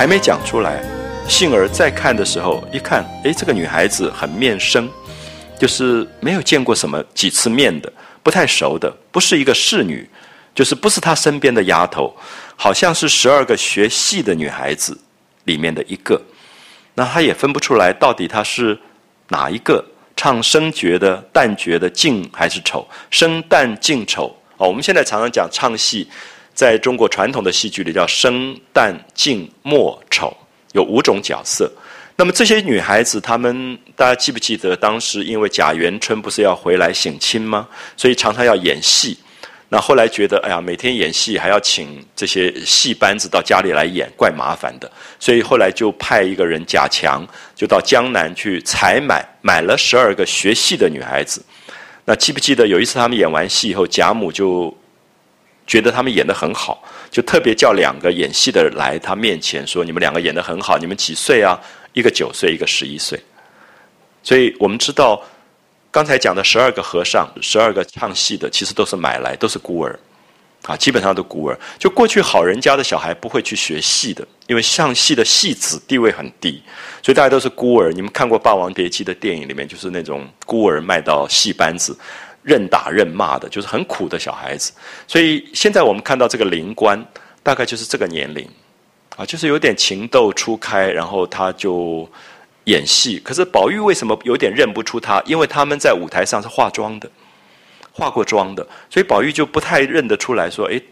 [0.00, 0.82] 还没讲出来，
[1.28, 4.88] 幸而再看的时候，一看，哎，这个女孩子很面生，
[5.58, 10.08] 就是没有见过什么几次面的，不太熟的，不是一个侍女，
[10.54, 12.16] 就是不是她身边的丫头，
[12.56, 14.98] 好像是十二个学戏的女孩子
[15.44, 16.18] 里面的一个。
[16.94, 18.78] 那她也分不出来，到底她是
[19.28, 19.84] 哪一个
[20.16, 22.88] 唱生角的、旦角的、净还是丑？
[23.10, 26.08] 生旦净丑哦，我们现在常常讲唱戏。
[26.60, 30.36] 在中国传统的戏剧里，叫生旦净末丑，
[30.74, 31.72] 有五种角色。
[32.16, 37.66] 那么这些女孩子，她们大家记不记得，当时因为贾元春不是要回来省亲吗？
[37.96, 39.18] 所以常常要演戏。
[39.70, 44.92] 那后来觉得，哎呀，每天演戏还要请这些戏班子到家里来演，怪麻烦的。
[45.18, 51.42] 所以后来就派一个人贾强，就到江南去采买，买了十二个学戏的女孩子。
[52.04, 54.76] 那记不记得有一次他们演完戏以后，贾母就。
[55.70, 61.56] 觉得他们演得很好，就特别叫两个演戏的来他面前说：“你们两个演得很好，你们几岁啊？
[61.92, 63.16] 一个九岁，一个十一岁。”
[64.20, 65.22] 所以我们知道，
[65.92, 69.96] 刚才讲的十二个和尚，十二个唱戏的，其实都是买来，都是孤儿，
[70.62, 71.56] 啊，基本上都孤儿。
[71.78, 76.60] 就过去好人家的小孩不会去学戏的，因为唱戏的戏子地位很低，
[77.00, 77.92] 所以大家都是孤儿。
[77.92, 81.96] 你们看过《霸王别姬》的电影里面，就是那种孤儿卖到戏班子。
[82.42, 84.72] 任打任骂的，就是很苦的小孩子。
[85.06, 87.04] 所以现在我们看到这个灵官，
[87.42, 88.48] 大概就是这个年龄，
[89.16, 92.08] 啊，就是有点情窦初开，然后他就
[92.64, 93.18] 演戏。
[93.20, 95.22] 可是宝玉为什么有点认不出他？
[95.26, 97.10] 因为他们在舞台上是化妆的，
[97.92, 100.50] 化过妆的，所以宝玉就不太认得出来。
[100.50, 100.82] 说，诶，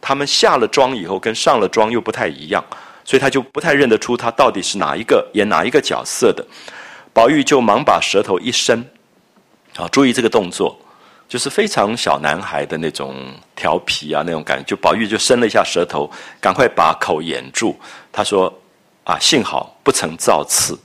[0.00, 2.64] 他们下了妆以后跟上了妆又不太一样，
[3.04, 6.46] 所以他就不太认得出他到底是哪一个演哪一个角色的。
[7.12, 8.84] 宝玉就忙把舌头一伸，
[9.76, 10.78] 啊，注意这个动作。
[11.34, 13.16] 就是非常小男孩的那种
[13.56, 14.62] 调皮啊，那种感觉。
[14.62, 16.08] 就宝玉就伸了一下舌头，
[16.40, 17.76] 赶快把口掩住。
[18.12, 18.46] 他说
[19.02, 20.78] ：“啊，幸好不曾造次，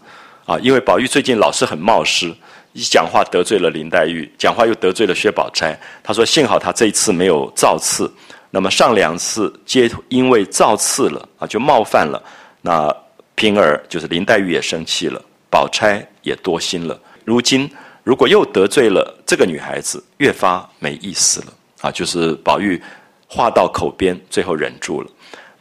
[0.47, 2.33] 啊，因为宝玉最近老是很冒失，
[2.73, 5.79] 一讲话得罪了林黛玉，讲话又得罪了薛宝钗。
[6.01, 8.12] 他说幸好他这一次没有造次，
[8.49, 12.19] 那么上两次皆因为造次了啊，就冒犯了。
[12.63, 12.91] 那
[13.35, 16.99] 平儿就是林黛玉也生气了，宝钗也多心了。
[17.23, 17.69] 如今
[18.09, 21.91] 如果又得罪了这个女孩子，越发没意思了啊！
[21.91, 22.81] 就是宝玉
[23.27, 25.09] 话到口边，最后忍住了。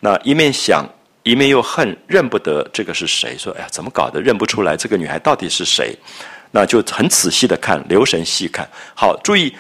[0.01, 0.89] 那一面想。
[1.25, 3.37] 一面又恨，认不得这个是谁？
[3.37, 4.19] 说，哎呀，怎么搞的？
[4.19, 5.95] 认不出来这个女孩到底是谁？
[6.51, 8.67] 那就很仔细的看，留神细看。
[8.95, 9.55] 好，注意，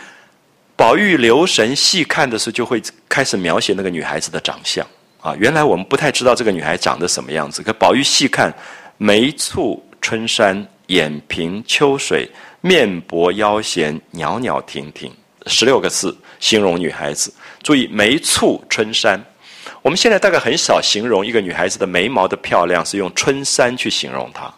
[0.74, 4.86] 宝玉留神细看的时候，就会开始描写那个女孩子的长相
[5.20, 5.36] 啊。
[5.38, 8.50] 原来我们不太知道这个女孩长得什么样子，可宝玉细看，
[8.96, 12.26] 眉蹙春山，眼平秋水，
[12.60, 15.12] 面薄腰闲，袅袅婷婷，
[15.46, 17.32] 十六个字形容女孩子。
[17.62, 19.22] 注意，眉蹙春山。
[19.82, 24.52] 我们现在大概很少形容一个女孩子的眉毛的漂亮，是用春山去形容她，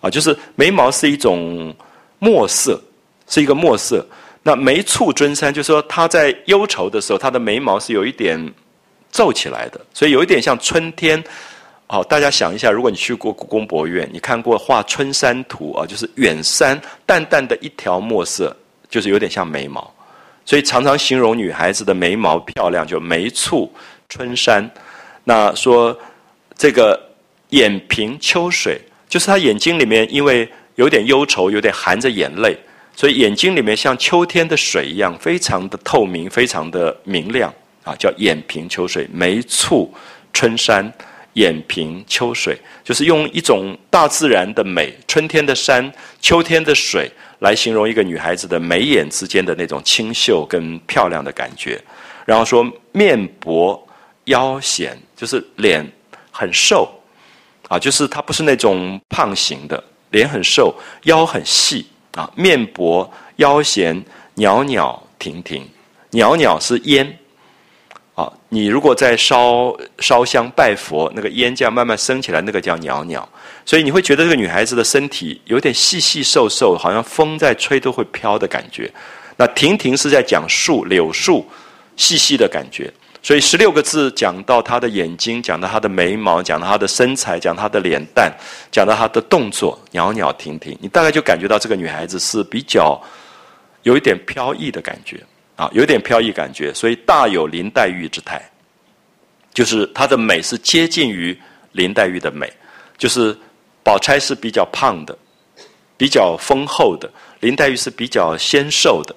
[0.00, 1.74] 啊，就是眉毛是一种
[2.18, 2.80] 墨色，
[3.28, 4.04] 是一个墨色。
[4.42, 8.52] 那眉蹙春山，就是说她在忧愁的时候，她的眉毛是有一点
[9.12, 11.22] 皱起来的，所以有一点像春天。
[11.88, 18.54] 好，大家想一下，如果你去过故宫博物院，你看过画春山图啊，就是远山淡淡的一条墨色，
[18.90, 19.88] 就是有点像眉毛，
[20.44, 23.68] 所以常常形容女孩子的眉毛漂亮，就眉蹙。
[24.08, 24.68] 春山，
[25.24, 25.96] 那说
[26.56, 27.00] 这个
[27.50, 32.56] 眼平秋水，就是她眼睛里面因为有点忧愁，有点含着眼泪，
[32.94, 39.08] 所以眼睛里面像秋天的水一样，非常的透明，非常的明亮啊，叫眼平秋水。
[39.12, 39.88] 眉蹙
[40.32, 40.92] 春山，
[41.36, 51.82] 眼平秋水，就是用一种大自然的美，春天的山，秋天的水，来形容一个女孩子的眉眼之间的那种清秀跟漂亮的感觉。
[52.26, 53.82] 然后说面薄。
[54.26, 55.88] 腰显就是脸
[56.32, 56.92] 很瘦，
[57.68, 65.64] 啊，就是他不是那种胖型的，脸很瘦，腰很细啊，面薄腰闲，袅袅婷婷，
[66.10, 67.16] 袅袅是烟，
[68.56, 73.28] 你如果在烧烧香拜佛，那个烟这样慢慢升起来，那个叫袅袅，
[73.66, 78.90] 所以你会觉得这个女孩子的身体有点细细瘦瘦，好像风在吹都会飘的感觉。
[79.36, 81.46] 那婷婷是在讲树柳树
[81.96, 82.90] 细细的感觉。
[83.22, 88.32] 所以十六个字讲到她的眼睛，讲到她的眉毛，讲到她的身材，讲她的脸蛋，
[88.72, 92.98] 讲到她的动作，袅袅婷婷，你大概就感觉到这个女孩子是比较
[93.82, 95.20] 有一点飘逸的感觉
[95.56, 98.40] 啊，有点飘逸感觉，所以大有林黛玉之态，
[99.52, 101.36] 就是她的美是接近于
[101.72, 102.48] 林黛玉的美，
[102.96, 103.36] 就是
[103.82, 105.16] 宝钗是比较胖的，
[105.96, 109.16] 比较丰厚的，林黛玉是比较纤瘦的，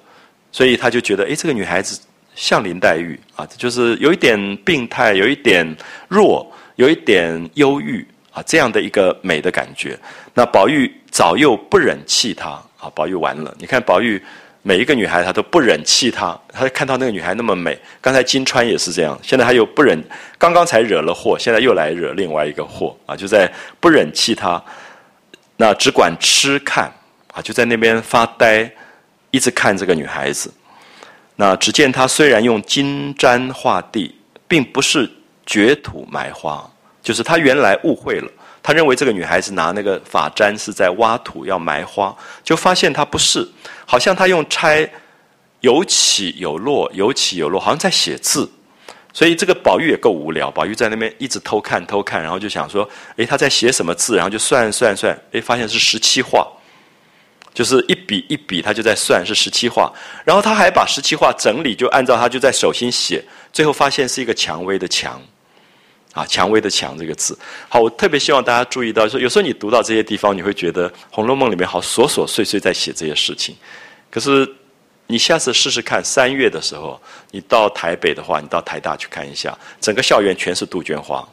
[0.50, 2.00] 所以他就觉得，哎，这个女孩子。
[2.36, 5.66] 像林黛玉啊，就是有一点病态，有一点
[6.08, 9.98] 弱，有一点忧郁啊，这样的一个美的感觉。
[10.32, 13.54] 那宝玉早又不忍弃她啊，宝玉完了。
[13.58, 14.22] 你看宝玉
[14.62, 17.78] 每一个女孩，他都不忍弃她，他看到那个女孩那么美。
[18.00, 20.02] 刚才金川也是这样，现在他又不忍，
[20.38, 23.50] 刚刚才惹了祸，现在又来惹另外一个祸啊，就在
[23.80, 24.62] 不忍弃她，
[25.56, 26.92] 那只管痴看
[27.32, 28.70] 啊，就在那边发呆，
[29.30, 30.52] 一直看这个女孩子。
[31.36, 34.14] 那只见他虽然用金簪画地，
[34.46, 35.10] 并不是
[35.46, 36.70] 掘土埋花，
[37.02, 38.30] 就是他原来误会了，
[38.70, 43.44] 他认为这个女孩子拿那个发簪是在挖土要埋花，就发现她不是，
[43.84, 44.88] 好像她用钗
[45.58, 48.48] 有起有落，有起有落，好像在写字，
[49.12, 54.14] 所以这个宝玉也够无聊，宝玉在那边一直偷看偷看，然后就想说，诶，他在写什么字？
[54.14, 56.46] 然后就算算算，诶，发现是十七画。
[57.52, 59.92] 就是一笔一笔，他就在算是十七画，
[60.24, 63.20] 然后他还把十七画整理，就按照他就在手心写，
[63.52, 65.20] 最后发现是一个蔷薇的蔷，
[66.12, 67.38] 啊，蔷薇的蔷这个字。
[67.68, 73.56] 好，我特别希望大家注意到，说有时候你读到这些地方，你会觉得《红楼梦》里面好琐琐碎碎在写这些事情，
[74.10, 74.48] 可是
[75.06, 77.00] 你下次试试看，三月的时候，
[77.30, 81.26] 你到台北的话，你到台大去看一下，整个校园全是杜鹃花，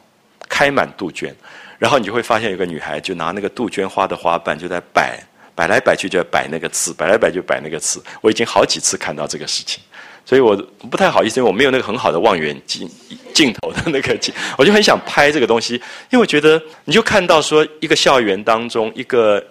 [0.48, 1.34] 开满杜鹃，
[1.78, 5.18] 然后你就会发现有个女孩就拿那个杜鹃花的花瓣就在摆。
[5.58, 8.00] 摆来摆去就要摆那个字，摆来摆去摆那个字。
[8.20, 9.82] 我已经好几次看到这个事情，
[10.28, 10.54] 所以我
[10.90, 12.86] 不太好意思，因为我没有那个很好的望远镜
[13.32, 15.76] 镜头的那个镜，我就很想拍这个东西，
[16.10, 19.42] 因为我觉得你就看到说一个校园当中一个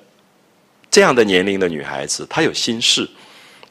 [0.92, 3.10] 这样的年龄的女孩子，她有心事，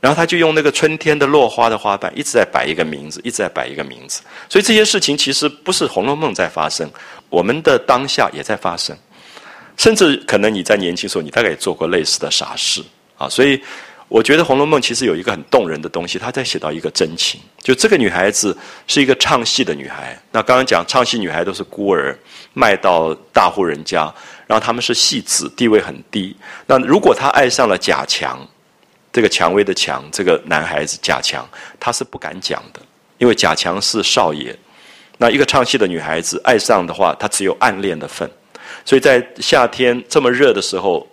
[0.00, 4.22] 然后她就用那个春天的落花的花瓣一直在摆一个名字，一直在摆一个名字。
[4.48, 6.90] 所以这些事情其实不是《红楼梦》在发生，
[7.30, 8.96] 我们的当下也在发生。
[9.76, 12.82] 甚至可能你在年轻时候，你大概也做过类似的傻事
[13.16, 13.62] 啊，所以
[14.08, 17.40] 我觉得《红楼梦》其实有一个很动人的东西，他在写到一个真情。
[17.58, 22.16] 就这个女孩子是一个唱戏的女孩，那刚刚讲唱戏女孩都是孤儿，
[22.54, 24.12] 卖到大户人家，
[24.46, 26.36] 然后他们是戏子，地位很低。
[26.66, 28.38] 那如果她爱上了贾强，
[29.12, 31.46] 这个蔷薇的蔷，这个男孩子贾强，
[31.80, 32.80] 她是不敢讲的，
[33.18, 34.56] 因为贾强是少爷。
[35.18, 38.30] 那一个唱戏的女孩子爱上的话，她只有暗恋的份。
[38.84, 41.04] 所以在夏天这么热的时候。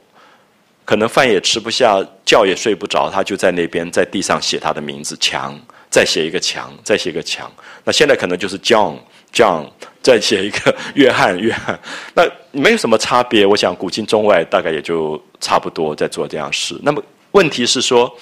[0.86, 5.58] 可能饭也吃不下，觉也睡不着，他就在那边在地上写他的名字，强，
[5.90, 7.50] 再写一个强，再写一个强。
[7.84, 9.70] 那现在可能就是 John，John，
[10.02, 11.80] 再写一个约翰，约翰。
[12.14, 16.78] 那没有什么差别，我想古今中外大概也就差不多在做这样事。
[16.84, 18.14] 那么问题是说，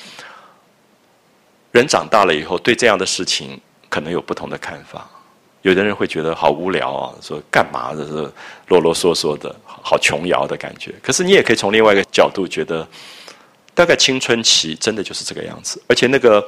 [1.71, 3.59] 人长大了以后对这样的事情
[3.89, 5.09] 可能有不同的看法。
[5.63, 8.31] 有的人会觉得好无聊啊，说干嘛这是
[8.67, 10.93] 啰啰嗦嗦的，好琼瑶的感觉。
[11.01, 12.87] 可是你也可以从另外一个角度觉得，
[13.73, 15.81] 大概青春期真的就是这个样子。
[15.87, 16.45] 而且那个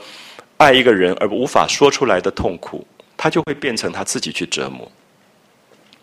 [0.57, 2.85] 爱一个人而无法说出来的痛苦，
[3.17, 4.89] 他就会变成他自己去折磨。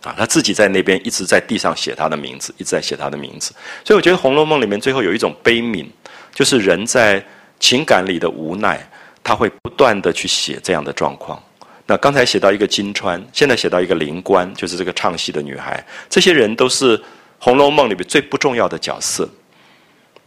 [0.03, 3.53] 啊，他自己在那边一直在地上写他的名字，一直在写他的名字。
[3.85, 5.87] 所以我觉得《红楼梦》里面最后有一种悲悯，
[6.35, 7.23] 就是人在
[7.59, 8.81] 情感里的无奈，
[9.23, 11.39] 他会不断的去写这样的状况。
[11.85, 15.85] 那刚才写到一个金钏，现在写到一个灵官，就是这个唱戏的女孩。
[16.09, 16.97] 这些人都是
[17.41, 19.29] 《红楼梦》里面最不重要的角色，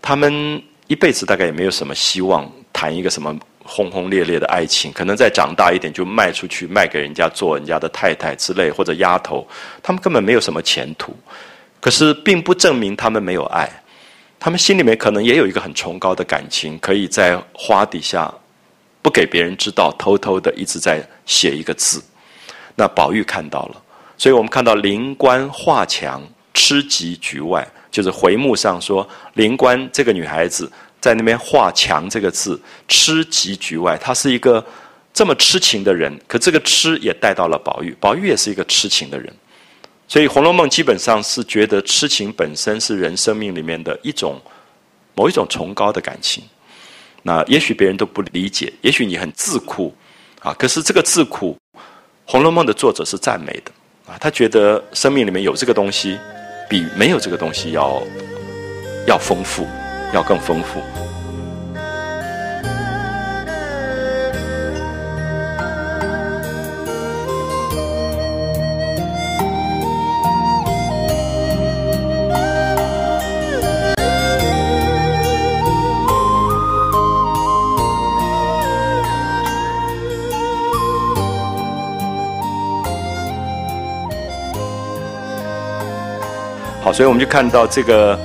[0.02, 3.34] 他们一辈子大概也没有什么希望谈一个什么
[3.64, 9.48] 轰轰烈烈的爱情，可能再长大一点就卖出去卖给人家做人家的太太之类或者丫头，
[9.82, 11.16] 他们根本没有什么前途。
[11.80, 13.70] 可是并不证明他们没有爱，
[14.40, 18.34] 他们心里面可能也有一个很崇高的感情，可以在花底下。
[19.02, 22.02] 不给别人知道，偷偷的一直在写一个字。
[22.74, 23.82] 那宝玉看到了，
[24.18, 33.98] 所以我们看到灵官画墙，痴及局外，就是回目上说灵官这个女孩子在那边画墙这个字，痴及局外。
[33.98, 34.64] 她是一个
[35.14, 39.32] 这么痴情的人，可这个痴也带到了宝玉，宝玉也是一个痴情的人。
[40.08, 44.40] 所以《红楼梦》基本上是觉得痴情本身是人生命里面的一种
[45.16, 46.44] 某一种崇高的感情。
[47.24, 49.96] 那也许别人都不理解，也许你很自苦，
[50.42, 51.58] 啊，可是这个自苦，
[52.26, 53.72] 《红楼梦》的作者是赞美的，
[54.12, 56.20] 啊，他觉得生命里面有这个东西，
[56.74, 58.02] 比没有这个东西要
[59.06, 59.68] 要丰富，
[60.12, 60.82] 要更丰富。
[86.84, 88.20] 好，所以我们就看到这个，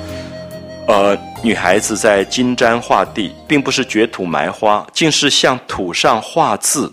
[0.88, 6.92] 呃，女孩子在金簪画地，并不是掘土埋花，竟是向土上画字，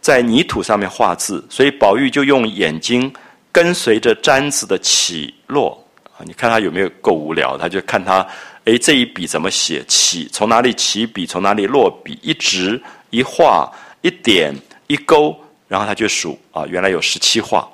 [0.00, 1.44] 在泥土上面画字。
[1.50, 3.12] 所以宝玉就用眼睛
[3.50, 5.76] 跟随着簪子的起落
[6.16, 7.58] 啊，你看他有没有够无聊？
[7.58, 8.24] 他就看他，
[8.64, 9.84] 哎，这一笔怎么写？
[9.88, 11.26] 起从哪里起笔？
[11.26, 12.16] 从哪里落笔？
[12.22, 12.80] 一直
[13.10, 13.68] 一画
[14.02, 14.54] 一点
[14.86, 17.68] 一勾，然后他就数啊，原来有十七画，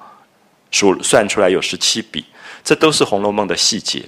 [0.71, 2.25] 数算出来有十七笔。
[2.65, 4.05] 这都是《红楼梦》的细节。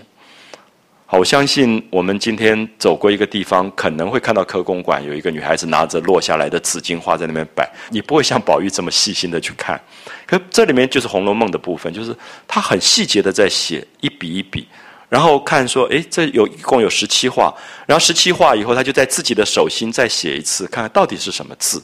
[1.07, 7.71] 好，我相信我们今天走过一个地方，可能会看到科公馆有一个女孩子拿着落下来的紫荆花在那边摆。
[7.91, 9.81] 你不会像宝玉这么细心的去看，
[10.27, 12.17] 可这里面就是《红楼梦》的部分，就是
[12.49, 14.67] 他很细节的在写一笔一笔，
[15.11, 17.55] 然后看说，诶，这有一共有十七画，
[17.87, 21.83] 然后十七画以后，他就在自己的手心再写一次，看看到底是什么字，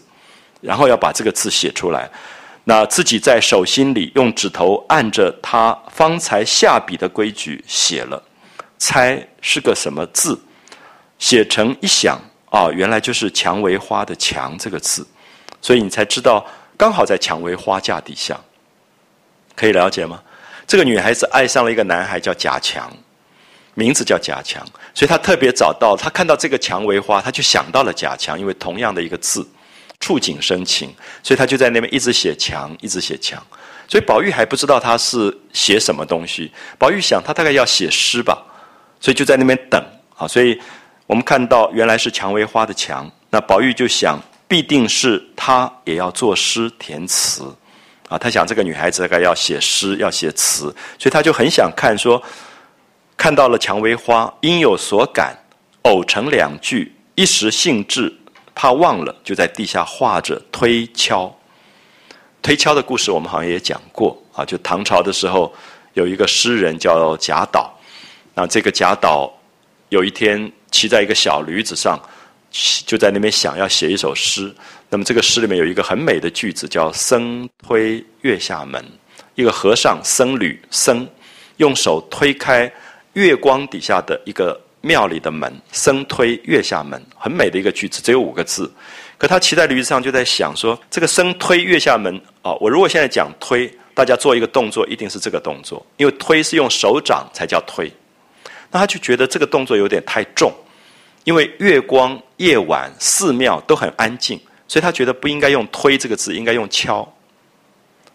[0.62, 2.10] 然后要把这个字写出来。
[2.70, 8.22] 那自己在手心里用指头按着他方才下笔的规矩写了，
[8.78, 10.40] 猜是个什么字，
[11.18, 12.16] 写成一想
[12.48, 15.04] 啊，原来就是蔷薇花的“蔷”这个字，
[15.60, 16.46] 所以你才知道
[16.76, 18.38] 刚好在蔷薇花架底下，
[19.56, 20.22] 可以了解吗？
[20.64, 22.88] 这个女孩子爱上了一个男孩叫贾强，
[23.74, 24.64] 名字叫贾强，
[24.94, 29.44] 所以她特别找到，她看到这个蔷薇花，她就想到了贾强，因为同样的一个字。
[30.00, 30.92] 触景生情，
[31.22, 33.40] 所以他就在那边一直写墙，一直写墙。
[33.86, 36.50] 所以宝玉还不知道他是写什么东西。
[36.78, 38.42] 宝玉想，他大概要写诗吧，
[39.00, 39.82] 所以就在那边等。
[40.16, 40.58] 啊，所以
[41.06, 47.42] 我们看到原来是蔷薇花的墙，那宝玉就想，必定是他也要作诗填词。
[48.08, 50.64] 啊，他想这个女孩子大概要写诗，要写词，
[50.98, 52.22] 所以他就很想看，说
[53.16, 55.36] 看到了蔷薇花，应有所感，
[55.82, 58.14] 偶成两句，一时兴致。
[58.60, 61.34] 怕忘了，就在地下画着推敲。
[62.42, 65.50] 推敲的故事我们好像也讲过啊，就唐朝的时候
[65.94, 67.72] 有一个诗人叫贾岛，
[68.34, 69.32] 那这个贾岛
[69.88, 71.98] 有一天骑在一个小驴子上，
[72.84, 74.54] 就在那边想要写一首诗。
[74.90, 78.84] 那么这个诗里面有一个很美的句子，叫“僧推月下门”，
[79.36, 81.08] 一个和尚僧侣僧
[81.56, 82.70] 用手推开
[83.14, 88.70] 月光底下的一个庙里的门，僧推月下门，很美的一个句子，只有五个字。
[89.18, 97.92] 可他骑在驴子上，就在想说：这个僧推月下门啊，我如果现在讲推，大家做一个动作，一定是这个动作，因为推是用手掌才叫推。
[98.70, 100.52] 那他就觉得这个动作有点太重，
[101.24, 104.40] 因为月光夜晚寺庙都很安静。
[104.66, 107.06] 所以他觉得不应该用“推”这个字，应该用“敲”，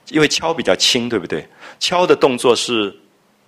[0.07, 1.45] 因为敲比较轻，对不对？
[1.82, 2.97] 敲的动作是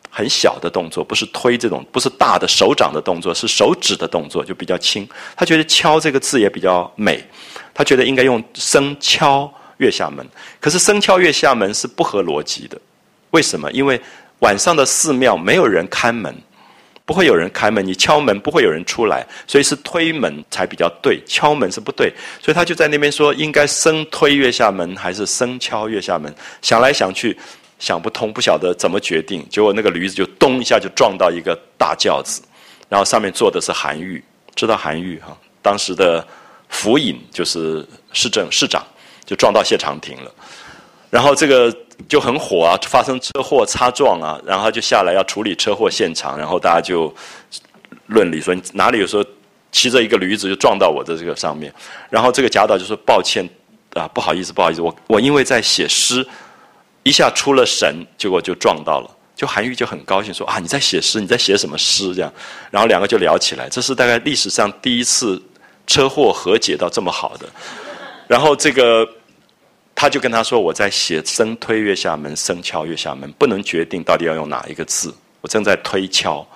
[0.09, 5.07] 很小的动作，不是推这种，不是大的手掌的动作，是手指的动作，就比较轻。
[5.35, 7.23] 他觉得“敲”这个字也比较美，
[7.73, 10.25] 他觉得应该用“生敲月下门”。
[10.59, 12.77] 可是“生敲月下门”是不合逻辑的，
[13.31, 13.71] 为什么？
[13.71, 13.99] 因为
[14.39, 16.35] 晚上的寺庙没有人看门。
[17.05, 26.35] 不会有人开门，你敲门不会有人出来，所以是推门才比较对，敲门是不对，所以他就在那边说，应该生推月下门还是生敲月下门？
[26.61, 27.37] 想来想去，
[27.79, 29.47] 想不通，不晓得怎么决定。
[29.49, 32.41] 结果那个驴子就咚一下就撞到一个大轿子，
[32.89, 34.23] 然后上面坐的是韩愈，
[34.55, 36.25] 知道韩愈哈，当时的
[36.69, 38.85] 府尹就是市政市长，
[39.25, 40.31] 就撞到谢长廷了，
[41.09, 41.75] 然后这个。
[42.07, 47.11] 就很火啊，发生车祸擦撞啊，然后就下来要处理车祸现场，然后大家就
[48.05, 49.25] 论理说哪里有时候
[49.71, 51.73] 骑着一个驴子就撞到我的这个上面，
[52.11, 53.49] 然后这个贾导就说抱歉
[53.95, 56.23] 啊，不好意思，不好意思，我我因为在写诗，
[57.07, 59.09] 一下出了神，结果就撞到了。
[59.35, 62.33] 就韩愈就很高兴说啊，你在写诗，你在写什么诗这样，
[62.71, 65.41] 然后两个就聊起来，这是大概历史上第一次
[65.85, 67.47] 车祸和解到这么好的，
[68.27, 69.07] 然后这个。
[69.99, 75.11] 他就跟他说：“我在写‘生推月下门，生敲月下门’，不能决定到底要用哪一个字。
[75.41, 76.47] 我正在推敲，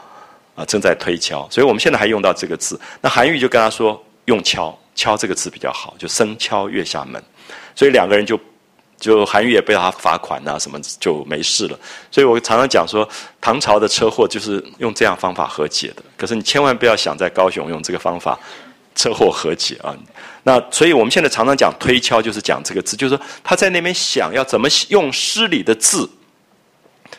[0.54, 1.50] 啊，正在推敲。
[1.50, 2.80] 所以我们现在还用到这个字。
[3.02, 7.20] 那韩愈就跟他说：‘用敲，敲这个字比较好，就‘生敲月下门’。
[7.76, 8.40] 所以两个人就
[9.02, 11.78] 就韩愈也被他罚款啊，什么就没事了。
[12.10, 13.06] 所以我常常讲说，
[13.42, 16.02] 唐朝的车祸就是用这样方法和解的。
[16.16, 18.40] 可是你千万不要想在高雄用这个方法。”
[18.94, 19.96] 车祸和解啊，
[20.44, 26.08] 那所以我们现在常常讲推敲，就是讲这个字，就是说他在那边想要怎么用诗里的字，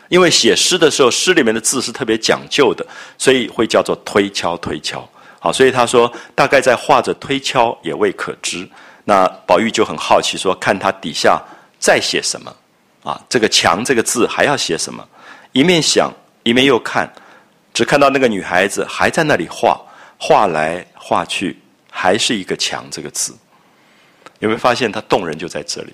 [0.09, 5.03] 因为写诗的时候，诗里面的字是特别讲究的，所以会叫做推敲推敲。
[5.41, 8.69] 好，所以他说大概在画着推敲也未可知。
[9.05, 11.43] 那宝玉就很好奇说，看他底下
[11.83, 12.57] 再写什么
[13.03, 13.21] 啊？
[13.29, 15.05] 这个墙这个字还要写什么？
[15.51, 16.13] 一面想
[16.45, 17.13] 一面又看，
[17.75, 19.81] 只看到那个女孩子还在那里画，
[20.17, 21.59] 画来画去。
[21.95, 23.35] 还是一个“墙”这个字，
[24.39, 25.93] 有没有发现它动人就在这里？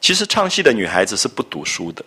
[0.00, 2.04] 其实唱戏的女孩子是不读书的，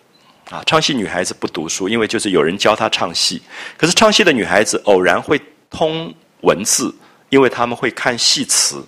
[0.50, 3.40] 啊，唱戏女孩子不读书，因为就是有人教她唱戏。
[3.78, 5.40] 可是唱戏的女孩子偶然会
[5.70, 6.94] 通文字，
[7.30, 8.84] 因为他们会看戏词，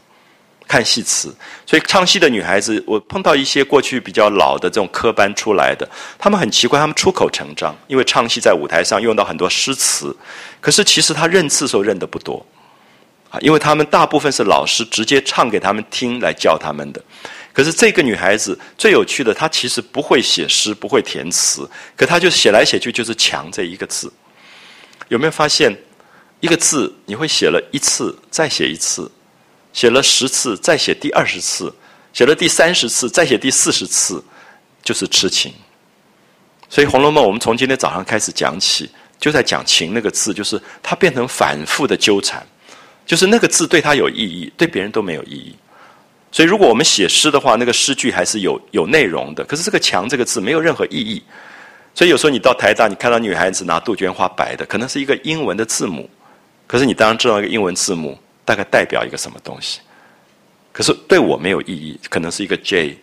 [0.68, 1.34] 看戏词。
[1.66, 5.88] 所以唱戏的女孩子，我碰到一些过去比较老的这种科班出来的，
[6.18, 10.14] 他们很奇怪，他们出口成章，因为唱戏在舞台上用到很多诗词，
[10.60, 12.46] 可是其实他认字时候认的不多。
[13.30, 17.04] 啊，因为他们大部分是老师直接唱给他们听来教他们的，
[17.52, 24.10] 可是这个女孩子最有趣的，她其实不会写诗，不会填词，可她就写来写去就是强这一个字。
[25.08, 25.70] 有没有发现，
[26.40, 29.10] 一个字你会写了一次，再写一次，
[29.78, 31.72] 写了十次，再写第二十次，
[32.12, 34.20] 写了第三十次，再写第四十次，
[34.82, 35.54] 就是痴情。
[36.68, 42.44] 所以《红楼梦》我们从今天早上开始讲起，就在讲情那个字，就是它变成反复的纠缠。
[43.06, 45.54] 就是那个字对他有意义，对别人都没有意义。
[46.32, 49.44] 所以，如果我们写诗的话，那个诗句还是有有内容的。
[49.44, 51.22] 可是这个“墙”这个字没有任何意义。
[51.94, 56.10] 所以有时候你到台大，你看到女孩子拿杜鹃花摆的，可能是一个英文的字母。
[56.66, 58.18] 可是你当然知道一个英文字母
[58.48, 59.80] 大概代表一个什么东西。
[60.72, 62.96] 可是对我没有意义，可能是一个 J，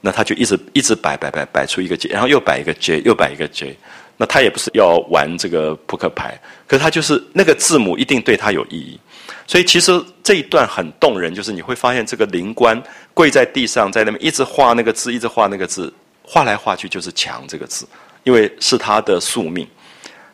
[0.00, 3.76] 那他就一直一直摆摆摆摆出一个 J，然后又摆一个 J，又摆一个 J。
[4.16, 6.38] 那他也不是要玩这个扑克牌，
[6.68, 8.96] 可是他就是那个字母一定对他有意义。
[9.44, 9.90] 所以其实
[10.22, 12.80] 这一段很动人，就是你会发现这个灵官
[13.12, 15.92] 跪在地上，在那边一直画那个字，一直画那个字，
[16.22, 17.84] 画来画去就是“强”这个字，
[18.22, 19.66] 因为是他的宿命，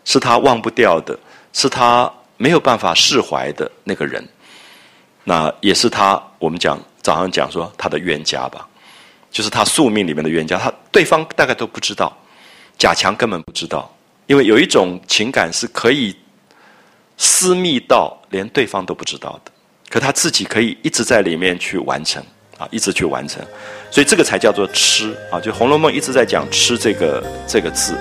[0.04, 1.18] 是他忘不掉的，
[1.54, 4.22] 是他没有办法释怀的那个人。
[5.24, 8.66] 那也是他，我们讲早上讲说他的冤家吧，
[9.30, 10.58] 就是他宿命里面的冤家。
[10.58, 12.16] 他对方大概都不知道，
[12.78, 13.90] 贾强根本不知道，
[14.26, 16.16] 因为有一种情感是可以。
[17.22, 19.52] 私密到连对方都不知道的，
[19.90, 22.24] 可他自己可以一直在里面去完成
[22.56, 23.44] 啊，一直去完成，
[23.90, 25.38] 所以这个才叫做吃啊。
[25.38, 27.94] 就《红楼梦》一直在讲吃这个这个字。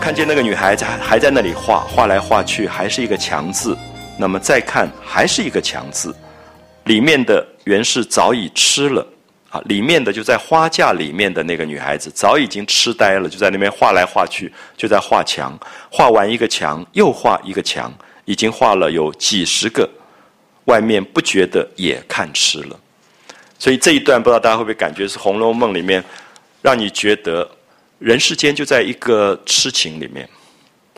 [0.00, 3.76] 看见那个女孩子还在那里画画来画去，还是一个强字。
[4.18, 6.14] 那么再看，还是一个强字，
[6.84, 9.06] 里面的原是早已吃了。
[9.50, 15.58] 啊，里面的就在花架里面的那个女孩子早已经痴呆了，就在那边画来画去，就在画墙，
[15.90, 17.92] 画完一个墙又画一个墙，
[18.26, 19.90] 已经画了有几十个，
[20.66, 22.78] 外面不觉得也看痴了。
[23.58, 26.02] 所以这一段不知道大家会不会感觉是《红楼梦》里面，
[26.62, 27.50] 让你觉得
[28.00, 30.28] 人世间就在一个痴情里面，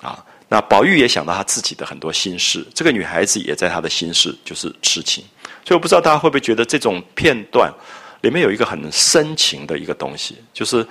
[0.01, 5.23] 啊，那宝玉也想到他自己的很多心事，这个女孩子也在他的心事就是痴情，
[5.67, 7.71] 所以我不知道大家会不会觉得这种片段。
[8.23, 10.87] 里面有一个很深情的一个东西，就是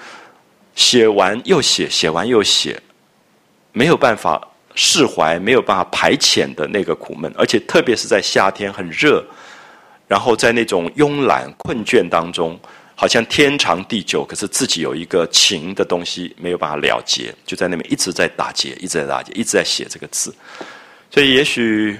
[0.75, 2.77] 写完又写，写完又写，
[3.71, 4.45] 没有办法
[4.75, 9.25] 释怀，没有办法排遣的那个苦闷，而且特别是在夏天很热，
[10.09, 12.59] 然后在那种慵懒困倦当中，
[13.01, 20.31] 好像天长地久，可是自己有一个情的东西没有办法了结，就在那边一直在打结，一直在打结，一直在写这个字，
[21.09, 21.99] 所以也许。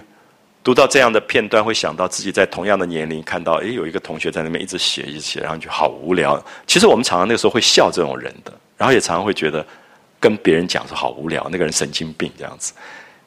[0.64, 6.40] 读到这样的片段，会想到自己在同样的年龄看到，诶，有一个同学在那边一直写，一直写，然后就好无聊。
[6.68, 9.66] 其实我们常常那个时候会笑这种人的，然后也常常会觉得
[10.20, 12.74] 跟别人讲说好无聊，那个人神经病这样子。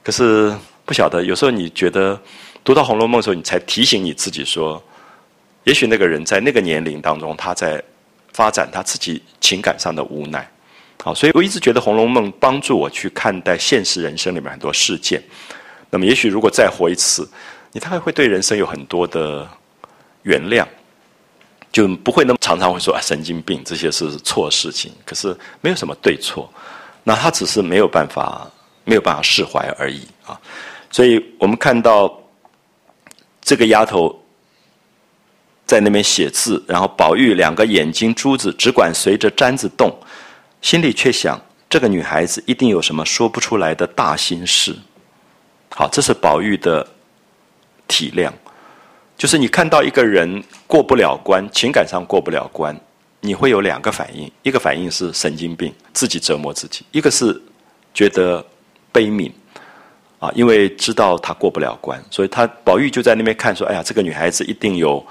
[0.00, 0.54] 可是
[0.84, 2.16] 不晓得，有时候你觉得
[2.62, 4.80] 读到《红楼梦》的时候，你才提醒你自己说，
[5.64, 7.82] 也许那个人在那个年龄当中，他在
[8.32, 10.48] 发展他自己情感上的无奈。
[11.02, 15.22] 好，所以我一直觉得《红楼梦》帮助我去看待现实人生里面很多事件。
[15.90, 17.28] 那么，也许如果再活一次，
[17.72, 19.46] 你大概会对人生有很多的
[20.22, 20.66] 原谅，
[21.70, 24.90] 就不会那么常常会说啊神经病这些是错事情。
[25.04, 26.50] 可是没有什么对错，
[27.02, 28.50] 那他只是没有办法
[28.84, 30.40] 没有办法释怀而已啊。
[30.90, 32.18] 所以我们看到
[33.42, 34.23] 这个丫头
[35.66, 39.90] 在那边写字，然后宝玉两个眼睛珠子只管随着簪子动，
[40.60, 44.76] 心里却想这个女孩子一定有什么说不出来的大心事。
[45.70, 46.86] 好，这是宝玉的
[47.88, 48.30] 体谅，
[49.16, 52.78] 就是你看到一个人过不了关，情感上过不了关，
[53.20, 57.40] 你会有两个反应：一个反应是神经病，自己折磨自己；一个是
[57.92, 58.44] 觉得
[58.92, 59.32] 悲悯，
[60.20, 65.04] 啊，因为知道他过不了关，所以他宝玉就在那边看说：“哎呀，这个女孩子一定有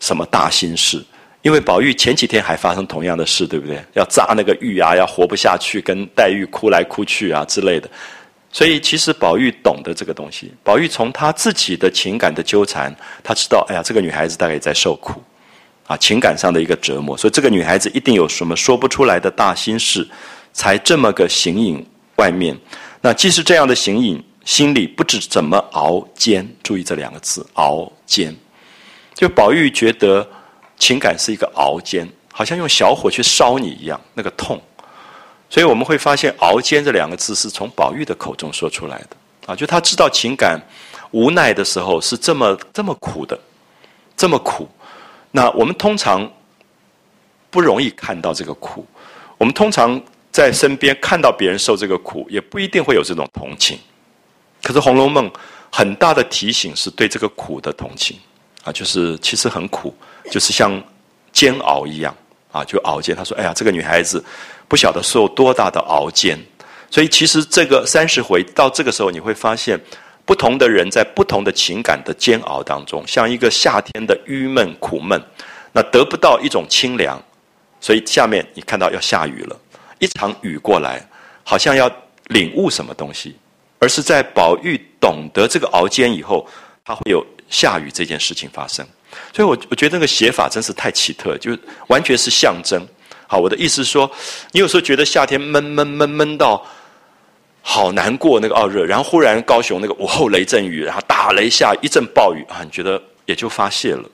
[0.00, 1.04] 什么大心事。”
[1.42, 3.80] 因为宝玉前几天还发生同样的事，对不对？
[3.94, 7.88] 要扎那个玉啊，要活不下去，跟黛玉哭来哭去啊之类的。
[8.50, 10.52] 所以，其实宝玉懂得这个东西。
[10.64, 15.22] 宝玉从他自己的情感的纠缠，他知道，哎呀，这个女孩子大概也在受苦，
[15.86, 17.16] 啊，情感上的一个折磨。
[17.16, 20.06] 所以，这个女孩子一定有什么说不出来的大心事，
[20.52, 21.86] 才这么个形影
[22.16, 22.58] 外面。
[23.00, 26.46] 那既是这样的形影，心里不知怎么熬煎。
[26.64, 28.34] 注意这两个字，熬煎。
[29.18, 30.24] 就宝玉觉得
[30.78, 34.62] 情感是一个熬煎，好像用小火去烧你一样，那个痛。
[35.50, 39.08] 所以我们会发现“熬煎”这两个字是从宝玉的口中说出来的
[39.46, 40.56] 啊，就他知道情感
[41.10, 43.36] 无奈的时候是这么这么苦的，
[44.16, 44.68] 这么苦。
[45.32, 46.30] 那我们通常
[47.50, 48.86] 不容易看到这个苦，
[49.36, 50.00] 我们通常
[50.30, 53.76] 在身边看到别人受这个苦，也不一定会有这种同情。
[54.62, 55.28] 可是《红楼梦》
[55.72, 58.16] 很大的提醒是对这个苦的同情
[58.72, 59.94] 就是其实很苦，
[60.30, 60.82] 就是像
[61.32, 62.14] 煎熬一样
[62.52, 63.14] 啊，就熬煎。
[63.16, 64.24] 他说：“哎呀，这个女孩子。”
[64.70, 66.38] 不晓得受多大的熬煎，
[66.90, 69.80] 所以其实这个三十回到这个时候，你会发现
[70.26, 75.18] 不同的人在不同的情感的煎熬当中，像一个夏天的郁闷苦闷，
[75.72, 77.18] 那得不到一种清凉，
[77.80, 79.58] 所以下面你看到要下雨了，
[80.00, 81.02] 一场雨过来，
[81.42, 81.90] 好像要
[82.24, 83.34] 领悟什么东西，
[83.78, 86.46] 而是在宝玉懂得这个熬煎以后，
[86.84, 88.86] 他会有下雨这件事情发生，
[89.32, 91.56] 所以我我觉得那个写法真是太奇特，就
[91.88, 92.80] 完全是象征。
[93.26, 94.10] 好，我的意思是说，
[94.52, 96.64] 你有时候觉得夏天闷闷闷闷到
[97.60, 104.04] 好难过，那个傲热，然后忽然高雄那个午后雷阵雨，然后打雷下一阵暴雨啊，你觉得也就发泄了。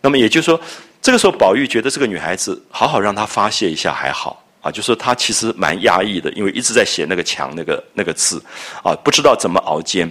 [0.00, 0.60] 那么也就是说，
[1.00, 8.42] 这个时候宝玉觉得这个女孩子好好让她发泄一下还好啊，就说她其实蛮压抑的，因为一直在写那个墙那个那个字
[8.82, 10.10] 啊，不知道怎么熬煎。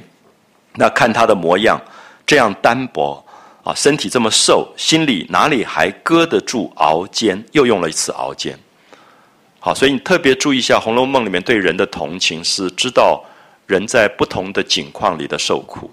[0.74, 1.80] 那看她的模样
[2.28, 3.24] 这样单薄。
[3.64, 7.44] 啊，身体这么瘦，心里哪里还搁得住熬煎？
[7.52, 8.58] 又用了一次熬煎。
[9.60, 13.22] 好，所以你特别注意一下，《红楼梦》里面对人的同情是知道
[13.66, 15.92] 人在不同的境况里的受苦。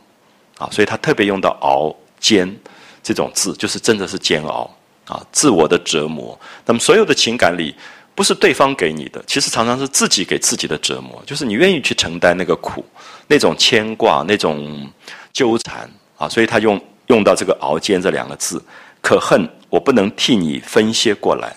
[0.59, 2.57] 啊，所以他特别用到熬煎
[3.03, 4.71] 这种字，就是真的是煎熬
[5.09, 6.39] 啊，自我的折磨。
[6.65, 7.75] 那么所有的情感里，
[8.15, 12.85] 不是对方给你的，其实常常是自己给自己的折磨，就是你愿意去承担那个苦，
[13.27, 14.89] 那种牵挂，那种
[15.33, 16.81] 纠缠啊，所以他用。
[17.09, 18.59] 用到这个“熬煎”这两个字，
[19.03, 21.55] 可恨我不能替你分些过来，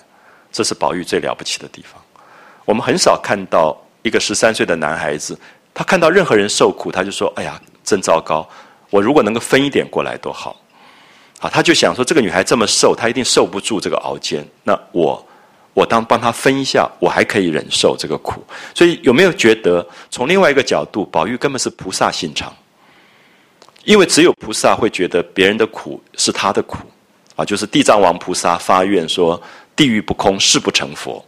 [0.51, 1.93] 这是宝玉最了不起的地方。
[2.66, 5.39] 我们很少看到一个十三岁的男孩子，
[5.74, 8.45] 他看到任何人受苦，他就说：“哎呀，真糟糕！
[8.89, 10.60] 我如果能够分一点过来多好。”
[11.39, 14.45] 啊，他就想说，这个女孩这么瘦，她一定受不住这个熬煎。
[14.66, 15.26] 那我，
[15.74, 18.43] 我当帮她分一下，我还可以忍受这个苦。
[18.76, 22.53] 所以有没有觉得，从另外一个角度，宝玉根本是菩萨心肠？
[23.88, 26.79] 因为只有菩萨会觉得别人的苦是他的苦，
[27.38, 29.41] 啊，就是地藏王菩萨发愿说
[29.77, 31.23] ：“地狱不空，誓不成佛。”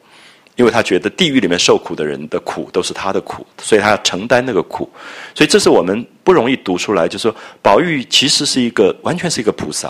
[0.58, 4.92] 因为他觉得地狱里面受苦的人的苦都是他的苦，所以他要承担那个苦。
[5.34, 9.90] 所以这是我们不容易读出来，就是说宝玉其实是一个完全是一个菩萨。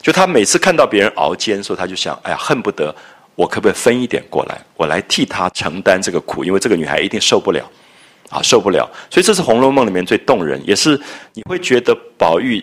[0.00, 2.94] 就他每次看到别人熬煎，时候他就想：哎呀，恨不得
[3.34, 7.70] 我可不可以分一点过来，我来替他承担这个苦，因为这个女孩一定受不了。
[8.28, 8.90] 啊，受不了！
[9.08, 11.00] 所以这是《红楼梦》里面最动人，也是
[11.32, 12.60] 你会觉得宝玉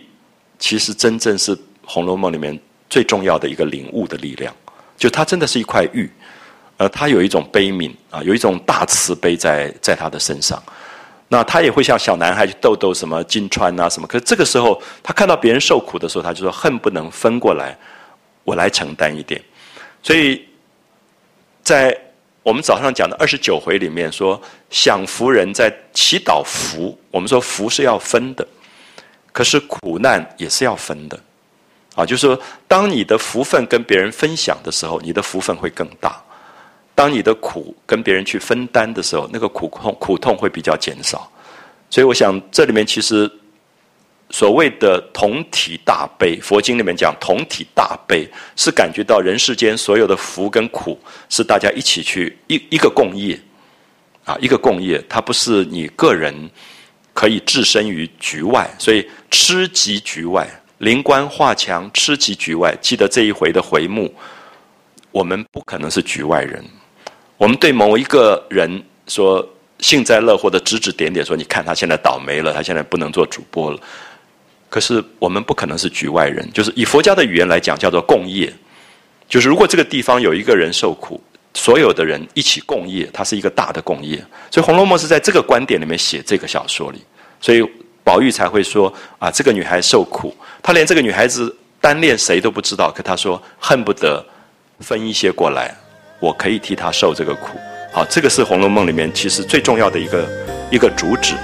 [0.59, 1.55] 其实真正是
[1.85, 2.59] 《红楼梦》里面
[2.89, 4.53] 最重要的一个领悟的力量。
[4.97, 6.09] 就他真的是一块玉，
[6.75, 10.61] 呃，他有一种悲悯啊，有一种大慈悲在在他的身上。
[11.29, 17.77] 那他也会像小男孩去逗逗什么金钏啊什么，可是这个时候他看到别人受苦的时候，他就说恨不能分过来，
[18.43, 19.41] 我来承担一点。
[20.01, 20.45] 所以
[21.63, 21.97] 在。
[22.43, 24.39] 我们早上讲的二十九回里面说，
[24.69, 26.95] 享福人在祈祷福。
[27.09, 28.45] 我们说福是要分的，
[29.31, 31.17] 可是苦难也是要分的，
[31.95, 36.11] 啊，就是说，当你的福分跟别人分享的时候，你的福分会更大；
[36.93, 41.31] 当你的苦跟别人去分担的时候，那个苦痛苦痛会比较减少。
[41.89, 43.31] 所以，我想这里面其实。
[44.33, 53.39] 所谓的同体大悲，佛经里面讲同体大悲，是感觉到人世间所有的福跟苦是大家一起去一一个共业，
[54.25, 56.33] 啊，一个共业，它不是你个人
[57.13, 62.75] 可以置身于局外，所以吃及局外，灵官画墙，吃及局外。
[62.81, 64.11] 记得这一回的回目，
[65.11, 66.65] 我们不可能是局外人，
[67.37, 73.79] 我们对某一个人说幸灾乐祸的指指点点，说你看他现在倒霉了，他现在不能做主播了。
[74.73, 78.51] 可是我们不可能是局外人，就是以佛家的语言来讲，叫做共业。
[79.29, 81.21] 就是如果这个地方有一个人受苦，
[81.53, 84.17] 所有的人一起共业，它是一个大的共业。
[84.49, 87.03] 所以《红楼梦》是在这个观点里面写这个小说里，
[87.39, 87.63] 所以
[88.03, 94.25] 宝玉才会说啊，这个女孩受苦，他连这个女孩子单恋谁都不知道，可他说恨不得
[94.79, 95.71] 分一些过来，
[96.19, 97.59] 我可以替她受这个苦。
[97.91, 100.27] 好，这个是《红楼梦》里面其实最重要的一个
[100.71, 101.35] 一个主旨。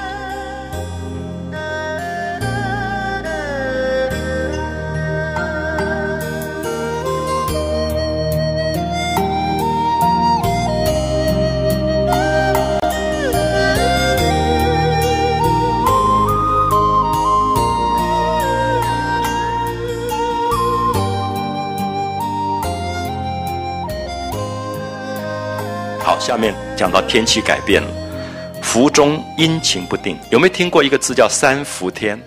[26.80, 27.90] 讲到天气改变了，
[28.62, 30.18] 伏中阴晴不定。
[30.32, 32.18] 有没有听过一个字叫三伏天？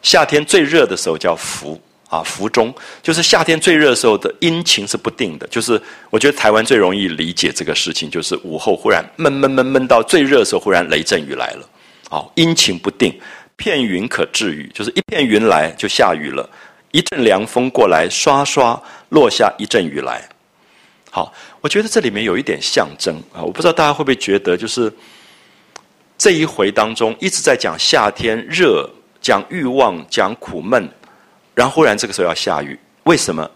[0.00, 1.76] 夏天最热的时候叫伏
[2.08, 2.72] 啊，伏中
[3.02, 5.46] 就是夏天最热的时候的阴晴是不定的。
[5.48, 11.68] 就是我觉得台湾最容易理解这个事情，就是午后忽然闷闷闷闷到最热的时候，忽然雷阵雨来了。
[12.08, 13.12] 好，阴晴不定，
[13.56, 16.48] 片云可治雨，就是一片云来就下雨了，
[16.92, 20.22] 一阵凉风过来，刷刷落下一阵雨来。
[21.12, 24.90] 好，我觉得这里面有一点象征啊，我不知道大家会不会觉得，就是
[26.16, 28.88] 这一回当中一直在讲夏天热，
[29.20, 30.88] 讲欲望，讲苦闷，
[31.54, 33.48] 然后忽然这个时候要下雨，为什么？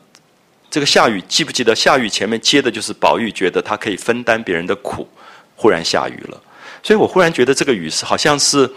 [0.71, 1.75] 这个下雨记不记得？
[1.75, 5.09] 下雨前面接的就是宝玉觉得他可以分担别人的苦，
[5.57, 6.43] 忽然下雨了，
[6.83, 8.71] 所以我忽然觉得这个雨是好像是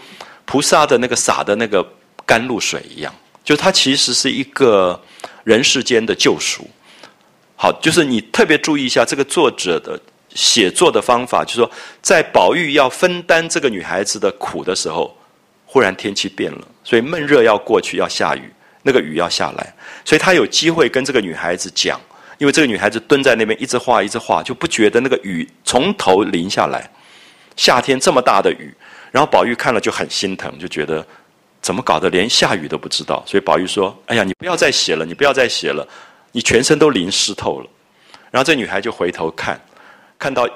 [0.46, 1.86] 菩萨的那个洒的那个
[2.24, 3.14] 甘露水一样，
[3.44, 4.98] 就它其实是一个
[5.44, 6.66] 人世间的救赎。
[7.60, 10.00] 好，就是你特别注意一下这个作者的
[10.32, 11.68] 写作的方法，就是说，
[12.00, 15.12] 在宝玉要分担这个女孩子的苦的时候，
[15.66, 18.48] 忽然天气变了，所以闷热要过去，要下雨，
[18.82, 22.00] 那个雨要下来，所以他有机会跟这个女孩子讲，
[22.38, 26.88] 因为这个女孩子蹲在那边一直画一直画，就不觉得那个雨从头淋下来，
[27.56, 28.72] 夏天这么大的雨，
[29.10, 31.04] 然后宝玉看了就很心疼，就觉得
[31.60, 35.84] 怎么搞得连下雨都不知道，所以宝玉说：“哎呀，你不要再写了，你不要再写了。”
[36.32, 37.66] 你全身都淋湿透了，
[38.30, 39.60] 然后这女孩就回头看，
[40.18, 40.48] 看到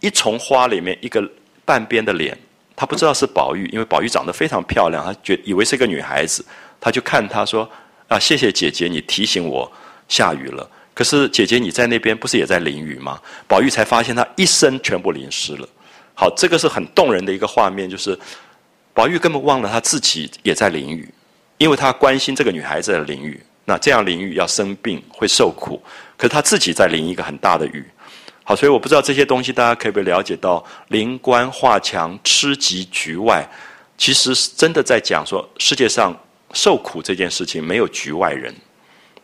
[0.00, 1.22] 一丛花里面一个
[1.64, 2.36] 半边的脸，
[2.74, 6.44] 她不知道是宝玉，因为宝玉长得非常漂亮，她觉以为是个女孩子，
[6.80, 7.68] 她就看她说
[8.08, 9.70] ：“啊，谢谢姐姐，你提醒我
[10.08, 10.68] 下雨了。
[10.94, 15.68] 可是姐姐你在那边不是也在淋雨吗？”宝玉才发现她一身全部淋湿了。
[16.14, 18.18] 好，这个是很动人的一个画面，就是
[18.92, 21.08] 宝玉根本忘了他自己也在淋雨，
[21.56, 23.42] 因为他关心这个女孩子的淋雨。
[23.64, 25.80] 那这样淋雨要生病会受苦，
[26.16, 27.84] 可是他自己在淋一个很大的雨，
[28.44, 33.48] 好，所以我不知道这些东西大家可不可以了解到，灵官画墙，吃及局外，
[33.96, 36.16] 其实是真的在讲说，世界上
[36.52, 38.54] 受苦这件事情没有局外人，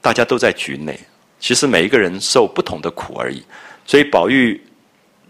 [0.00, 0.98] 大家都在局内。
[1.40, 3.42] 其实每一个人受不同的苦而已。
[3.86, 4.60] 所以宝玉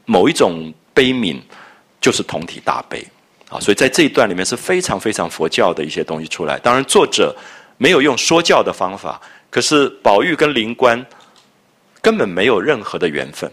[0.04, 1.38] 某一种悲悯，
[2.00, 3.06] 就是同体大悲
[3.50, 3.60] 啊。
[3.60, 6.58] 所以在这一段里面是非常非常佛教的一些东西出来。
[6.58, 7.36] 当然作者
[7.78, 9.18] 没有用说教的方法，
[9.48, 11.04] 可是宝玉跟灵官
[12.02, 13.50] 根本没有任何的缘分。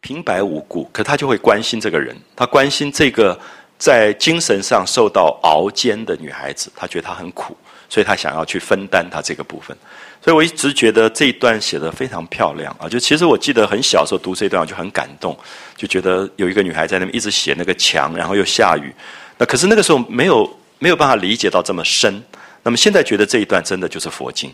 [0.00, 3.38] 平白无故，可他就会关心这个人，他关心这个
[3.78, 7.56] 在精神上受到熬煎的女孩子，他觉得她很苦，
[7.88, 9.76] 所以他想要去分担她这个部分。
[10.20, 12.88] 所以我一直觉得这一段写的非常漂亮啊！
[12.88, 15.38] 就其实我记得很小时候读这段，我就很感动，
[15.76, 18.92] 就觉得有一个女孩在那边一直写那个墙，然后又下雨。
[19.38, 22.20] 那可是那个时候没有没有办法理解到这么深。
[22.62, 24.52] 那么现在觉得这一段真的就是佛经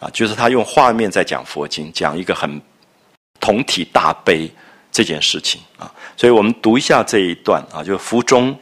[0.00, 2.60] 啊，就是他用画面在讲佛经，讲一个很
[3.40, 4.50] 同体大悲。
[4.90, 8.58] 这件事情啊，所以我们读一下这一段啊，就是福中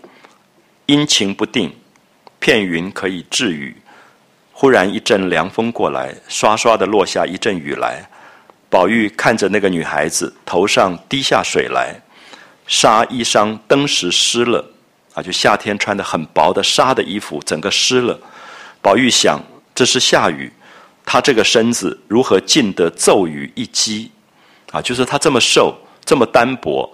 [0.87, 1.73] 阴晴不定，
[2.41, 3.75] 片云可以治雨。
[4.53, 8.05] 忽然一阵凉风过来，刷刷的落下一阵雨来。
[8.69, 11.95] 宝玉看着那个女孩子头上滴下水来，
[12.67, 14.63] 纱衣裳登时湿了
[15.15, 18.19] 啊，就夏天穿的很薄的纱的衣服，整个湿了。
[18.87, 19.43] 宝玉想，
[19.75, 20.49] 这是下雨，
[21.05, 24.09] 他这个身子如何禁得骤雨一击
[24.71, 24.81] 啊？
[24.81, 25.77] 就是他这么瘦。
[26.05, 26.89] 这么单薄，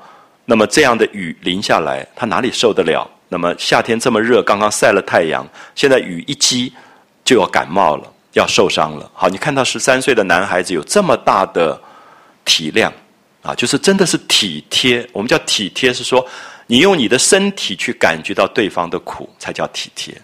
[0.47, 3.07] 那么这样的雨淋下来，他哪里受得了？
[3.29, 6.73] 那么夏天这么热，刚刚晒了太阳，现在雨一击
[7.23, 9.11] 就要感冒了，要受伤了。
[9.13, 11.79] 好，你看到十三岁的男孩子有这么大的
[12.43, 12.91] 体谅
[13.43, 15.07] 啊，就是真的是体贴。
[15.13, 16.27] 我们叫体贴，是说
[16.67, 20.17] 你用你的身体去感觉到对方的苦，才叫体贴。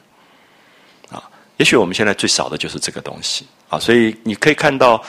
[1.58, 5.00] 也许我们现在最少的就是这个东西啊，所以你可以看到。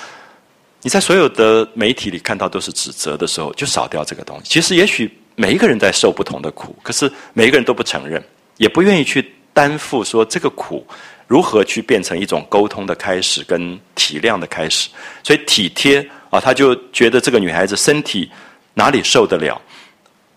[0.82, 4.46] 你在所有的媒体里看到都是指责的时候，就少掉这个东西。
[4.46, 8.24] 其实，也许每一个人在受不同的苦，可是每一个人都不承认，
[8.56, 10.88] 也不愿意去担负说这个苦
[11.28, 14.88] 如何去变成一种沟通的开始跟体谅的开始。
[15.22, 18.32] 所以体贴啊，他就觉得这个女孩子身体
[18.74, 19.62] 哪里受得了，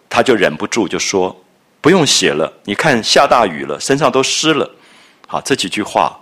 [0.09, 1.41] 他就忍不住就说
[1.81, 4.69] ：“不用写了，你看下大雨了，身上都湿了。”
[5.33, 6.15] 好，这几句话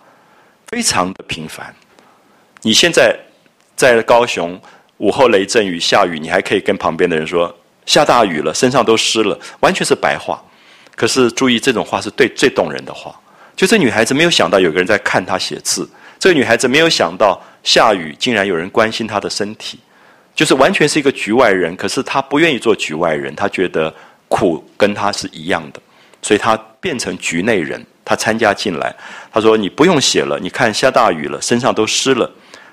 [0.69, 1.75] 非常的平凡。
[2.63, 3.19] 你现在。
[3.75, 4.61] 在高雄
[4.99, 7.51] 午后雷阵雨下雨，你还可以跟旁边的人说
[7.87, 10.39] 下大雨了，身上都湿了，完全是白话。
[10.95, 13.19] 可是注意，这种话是对最动人的话。
[13.57, 15.89] 就这女孩子没有想到有个人在看她写字，
[16.19, 19.81] 这个女孩子没有想到下雨竟然有人关心她的身体，
[20.35, 21.75] 就是完全是一个局外人。
[21.75, 23.91] 可是她不愿意做局外人，她觉得
[24.29, 25.81] 苦跟她是一样的，
[26.21, 28.93] 所以她变成局内人，他参加进来。
[29.31, 32.29] 他说：“你不用写了，你看下大雨了，身上都湿了。”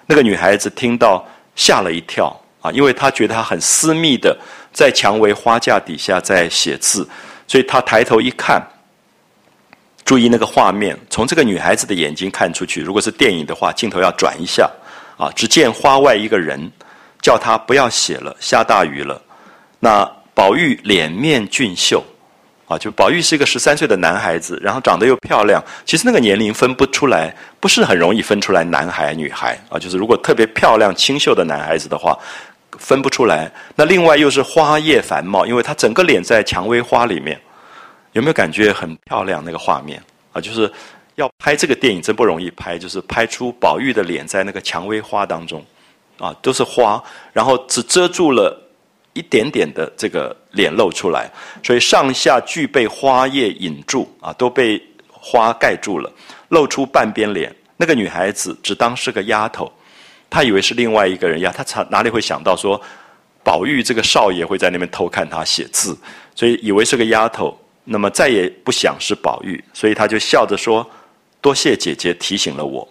[0.07, 1.23] 那个女孩子听到
[1.55, 4.35] 吓了一跳啊，因为她觉得她很私密的
[4.73, 7.07] 在蔷薇花架底下在写字，
[7.47, 8.59] 所以她抬头一看，
[10.03, 14.67] 注意那个画面，从这个女孩子的眼睛看出去，如果是电影的话，镜头要转一下
[15.19, 16.59] 啊，只见花外一个人
[17.21, 19.21] 叫她不要写了，下大雨了。
[19.79, 22.03] 那宝玉脸面俊秀。
[22.67, 25.63] 啊，就宝玉是一个十三岁的男孩子，然后长得又漂亮。
[25.85, 29.79] 其实那个年龄分不出来，不是很容易分出来男孩女孩啊。
[29.79, 32.19] 就是如果特别漂亮清秀的男孩子的话，
[32.77, 33.49] 分不出来。
[33.73, 37.39] 那另外又是花叶繁茂，因为他整个脸在蔷薇花里面，
[38.11, 39.41] 有没有感觉很漂亮？
[39.45, 40.03] 那个画面
[40.33, 40.69] 啊，就是
[41.15, 45.65] 要拍这个电影真不容易拍，就是拍出宝玉的脸在那个蔷薇花当中，
[46.19, 47.01] 啊，都是花，
[47.31, 48.65] 然后只遮住了。
[49.17, 51.29] 一点点的这个脸露出来，
[51.63, 56.11] 所以上下俱被花叶引住啊，都被花盖住了，
[56.49, 57.53] 露出半边脸。
[57.77, 59.71] 那个女孩子只当是个丫头，
[60.29, 62.79] 她以为是另外一个人呀，她哪哪里会想到说，
[63.43, 65.97] 宝玉这个少爷会在那边偷看她写字，
[66.35, 70.87] 所以以为是个丫头，那么再也不想是宝玉，所以她就笑着说
[71.41, 72.87] ：“多谢姐姐提醒了我。”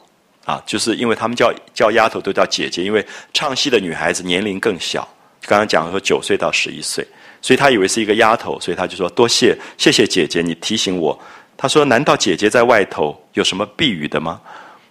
[0.47, 3.05] 啊，就是因为他们叫叫丫头都叫姐姐，因为
[3.35, 5.07] 唱戏的女孩子年龄更小。
[5.47, 7.07] 刚刚讲说九岁到十一岁，
[7.40, 11.18] 所以他以为是一个丫头，所以他就说多谢谢谢姐姐，你提醒我。
[11.57, 14.40] 他说难道姐姐在外头有什么避雨的吗？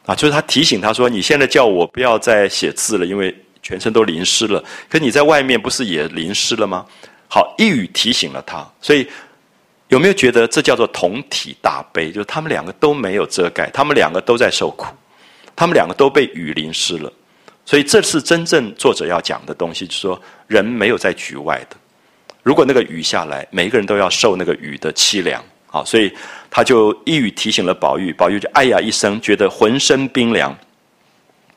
[0.05, 4.63] 啊，就是他提醒他说你现在叫我不要再写字了，因为全身都淋湿了。
[4.89, 6.85] 可你在外面不是也淋湿了吗？
[7.27, 8.67] 好，一语提醒了他。
[8.81, 9.07] 所以
[9.89, 12.11] 有没有觉得这叫做同体大悲？
[12.11, 14.87] 就是他们两个都没有遮盖，他们两个都在受苦，
[15.55, 17.11] 他们两个都被雨淋湿了。
[17.66, 21.76] 所以这是真正作者要讲的东西，就是说人没有在局外的。
[22.43, 25.43] 如果那个雨下来，每一个人都要受那个雨的凄凉。
[25.66, 26.13] 好，所以
[26.49, 30.55] 他就一语提醒了宝玉，宝玉就哎呀一声，觉得浑身冰凉。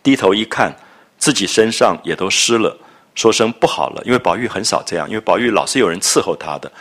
[0.03, 0.75] 低头一看，
[1.19, 2.77] 自己身上也都湿了，
[3.15, 6.73] 说声不好了，因为宝玉很少这样，因为宝玉老是有人伺候他的。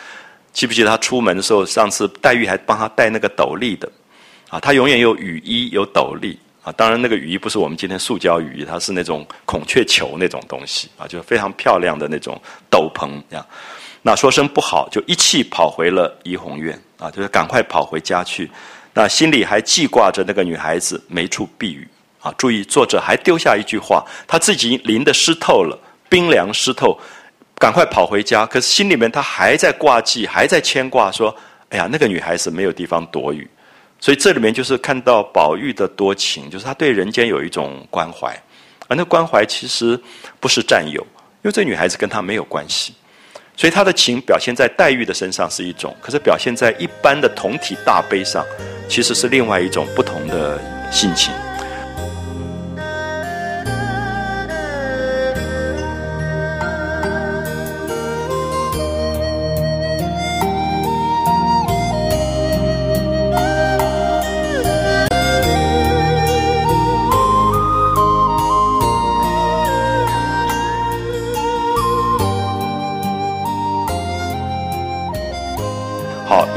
[0.54, 3.92] 记不记得他出门的时候，上次黛玉还帮他戴那个斗笠的，
[4.50, 6.74] 啊，他永远有雨衣有斗笠啊。
[6.74, 12.40] 当然那个雨衣不是我们今天塑胶雨衣，它是那种孔雀球那种东西啊，就是非常漂亮的那种
[12.70, 13.46] 斗篷样。
[14.02, 18.52] 那说声不好，就一气跑回了怡红院啊，就是赶快跑回家去。
[18.94, 21.88] 那心里还记挂着那个女孩子没处避雨
[22.20, 22.34] 啊。
[22.38, 27.00] 注意作者还丢下一句话，他自己淋得湿透了，冰凉湿透。
[27.60, 31.36] 赶快跑回家，可是心里面他还在挂记，还在牵挂，说
[31.70, 33.50] ：“哎呀，那个女孩子没有地方躲雨。”
[34.00, 38.36] 所以这里面就是看到宝玉的多情，就是他对人间有一种关怀，
[38.88, 40.00] 而那关怀其实
[40.40, 42.94] 不是占有，因为这女孩子跟他没有关系，
[43.56, 48.46] 所以他的情表现在黛玉的身上是一种，可是表现在一般的同体大悲上，
[48.88, 51.34] 其实是另外一种不同的心情。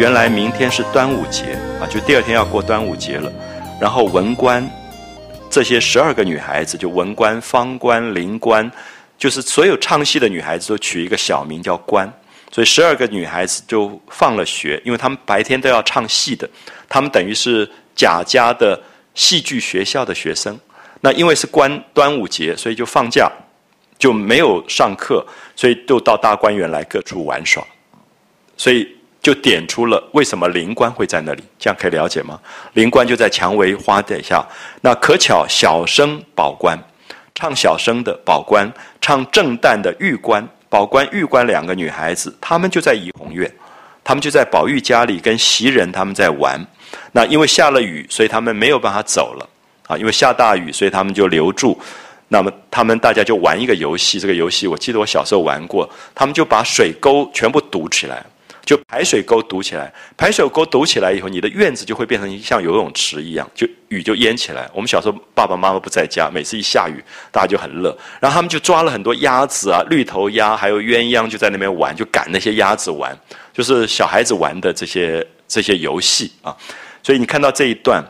[0.00, 3.30] 原来明天是端午节啊，就第二天要过端午节了。
[3.78, 4.66] 然后文官
[5.50, 8.72] 这些十二个女孩子，就文官、方官、灵官，
[9.18, 12.10] 就是所有唱戏的女孩子都取一个小名叫官。
[12.50, 16.48] 所以十二个女孩子就放了学，因为她们白天都要唱戏的，
[16.88, 18.80] 她们等于是贾家的
[19.14, 20.58] 戏剧学校的学生。
[21.02, 23.30] 那因为是关端午节，所以就放假，
[23.98, 25.22] 就没有上课，
[25.54, 27.62] 所以就到大观园来各处玩耍。
[28.56, 28.96] 所以。
[29.22, 32.40] 就点出了为什么灵官会在那里，这样可以了解吗？
[32.72, 34.42] 灵官就在蔷薇花底下。
[34.80, 36.78] 那可巧小生宝官，
[37.34, 43.50] 唱小生的宝官，唱正旦的玉官，宝官玉官两个女孩子，她们就在怡红院，
[44.02, 46.58] 她们就在宝玉家里跟袭人他们在玩。
[47.12, 49.48] 那因为下了雨，所以他们没有办法走了
[49.86, 49.98] 啊。
[49.98, 51.78] 因为下大雨，所以他们就留住。
[52.28, 58.24] 那么他们大家就玩一个游戏，这个游戏我记得我小时候玩过，他们就把水沟全部堵起来。
[58.70, 64.70] 就排水沟堵起来，排水沟堵起来以后，你的院子就会变成像游泳池一样，就雨就淹起来。
[64.72, 67.02] 我们小时候爸爸妈妈不在家，每次一下雨，
[67.32, 67.90] 大家就很乐。
[68.20, 73.18] 然后他们就抓了很多鸭子啊，绿头鸭，还有鸳鸯，就在那边玩，就赶那些鸭子玩，
[73.52, 76.56] 就是小孩子玩的这些这些游戏啊。
[77.02, 78.00] 所以你看到这一段，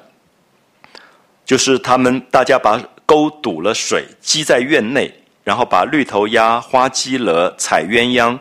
[1.47, 5.11] 就是他们大家把沟堵了水，积在院内，
[5.43, 8.39] 然后把绿头鸭、花鸡了、采鸳鸯。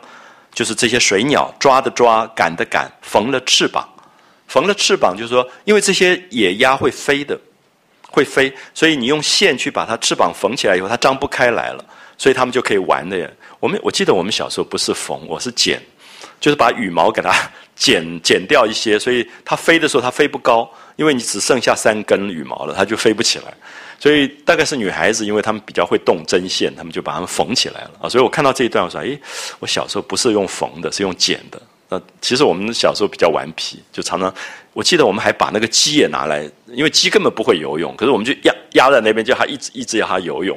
[0.59, 3.87] 就是这些水鸟抓的抓，赶的赶，缝了翅膀，
[4.45, 7.39] 缝了翅膀，就是说，因为这些野鸭会飞的，
[8.11, 11.85] 会飞，所以你用线去把它翅膀缝起来以后，它张不开来了，
[12.17, 13.33] 所以它们就可以玩的。
[13.61, 15.81] 我们我记得我们小时候不是缝，我是剪，
[16.41, 17.33] 就是把羽毛给它
[17.73, 23.53] 剪剪掉一些，所以它飞的时候它飞不高，因为你只剩下三根羽毛了，它就飞不起来。
[23.99, 28.09] 所以大概是女孩子，因为她们比较会动针线，她们就把它们缝起来了啊。
[28.09, 29.19] 所以我看到这一段，我说：“诶，
[29.59, 34.31] 我小时候不是用缝的，是用剪的。”那其实我们小时候比较顽皮，就常常
[34.73, 40.55] 我记得我们还把那个鸡也拿来，因为鸡根本不会游泳，可是我们就压压在那边，叫它一直一直要它游泳。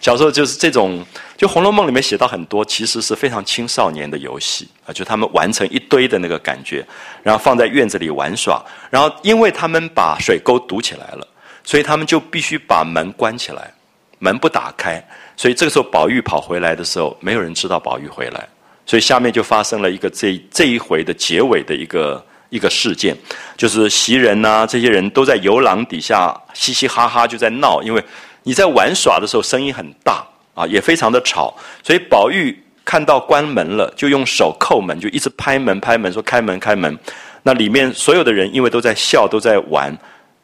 [0.00, 1.04] 小时候就是这种，
[1.36, 6.82] 就《红楼梦》里面写到很多，其实是非常青少年的游戏啊，就他们完成一堆的那个感觉，
[7.22, 11.28] 然后放在院子里玩耍，然后因为他们把水沟堵起来了。
[11.64, 13.72] 所以他们就必须把门关起来，
[14.18, 15.02] 门不打开。
[15.36, 18.48] 所以这个时候宝玉跑回来的时候，没有人知道宝玉回来。
[18.84, 23.16] 所以下面就发生了一个这这一回的结尾的一个一个事件，
[23.56, 28.04] 就是袭人呐这些人都在游廊底下嘻嘻哈哈就在闹，因为
[28.42, 31.56] 你在玩耍的时候声音很大啊，也非常的吵。
[31.82, 36.98] 所以宝玉看到关门了，就用手扣门，就一直拍门拍门说开门开门。
[37.44, 39.96] 那里面所有的人因为都在笑都在玩，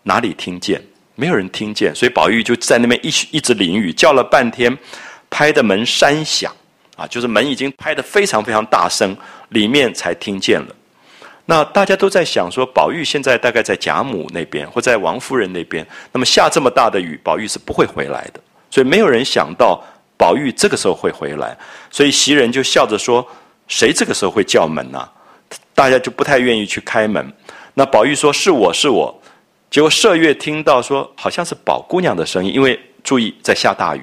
[0.05, 0.81] 哪里听见？
[1.21, 4.79] 没有人听见，所以宝玉就在那边一一直淋雨，叫了半天，
[5.29, 6.55] 拍的门山响，
[6.95, 9.17] 啊，就是门已经拍得非常非常大声，
[9.49, 10.69] 里面才听见了。
[11.45, 18.41] 那大家都在想说，宝玉现在大概在贾母那边，或在王夫人那边，那么下这么大的雨，宝玉是不会回来的。
[18.71, 19.83] 所以没有人想到
[20.17, 21.59] 宝玉这个时候会回来，
[21.91, 23.27] 所以袭人就笑着说
[23.67, 25.09] ：“谁这个时候会叫门呢？”
[25.75, 27.33] 大家就不太愿意去开门。
[27.75, 29.13] 那宝玉说：“是我是我。”
[29.71, 34.03] 结果麝月听到说，好像是宝姑娘的声音，因为注意在下大雨，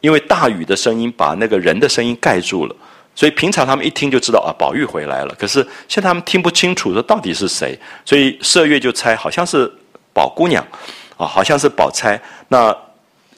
[0.00, 2.74] 因为大雨的声音把那个人的声音盖住了，
[3.14, 5.34] 所以平常他们一听就知道啊，宝玉回来了。
[5.38, 9.72] 可是现在他们听不清楚，说到底是谁，所以麝月就猜好像是
[10.12, 10.66] 宝姑娘，
[11.16, 12.20] 啊，好像是宝钗。
[12.48, 12.76] 那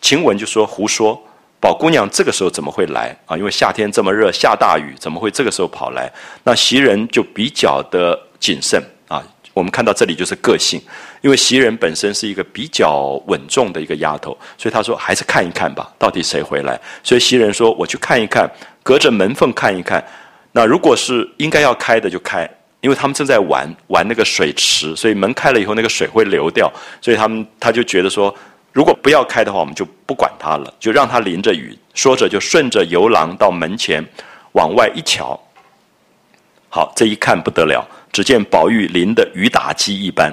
[0.00, 1.22] 晴雯就说胡说，
[1.60, 3.36] 宝姑娘这个时候怎么会来啊？
[3.36, 6.10] 因为夏天这么热，下大雨，怎么会这个时候跑来？
[6.42, 8.82] 那袭人就比较的谨慎。
[9.52, 10.80] 我们看到这里就是个性，
[11.20, 16.80] 因为袭人本身是一个比较稳重的一个丫头，所以她说还是看一看吧，到底谁回来？
[17.02, 18.48] 所以袭人说我去看一看，
[18.82, 20.04] 隔着门缝看一看。
[20.52, 22.48] 那如果是应该要开的就开，
[22.80, 28.34] 因为他们正在玩玩那个水池，所以门开了以后那个水会流掉，所以他们他就觉得说，
[28.72, 31.76] 如果不要开的话，我们就不管他了，就让他淋着雨。
[31.92, 34.02] 说着就顺着游廊到门前，
[34.52, 35.38] 往外一瞧，
[36.68, 37.84] 好，这一看不得了。
[38.12, 40.32] 只见宝玉淋的雨打鸡一般，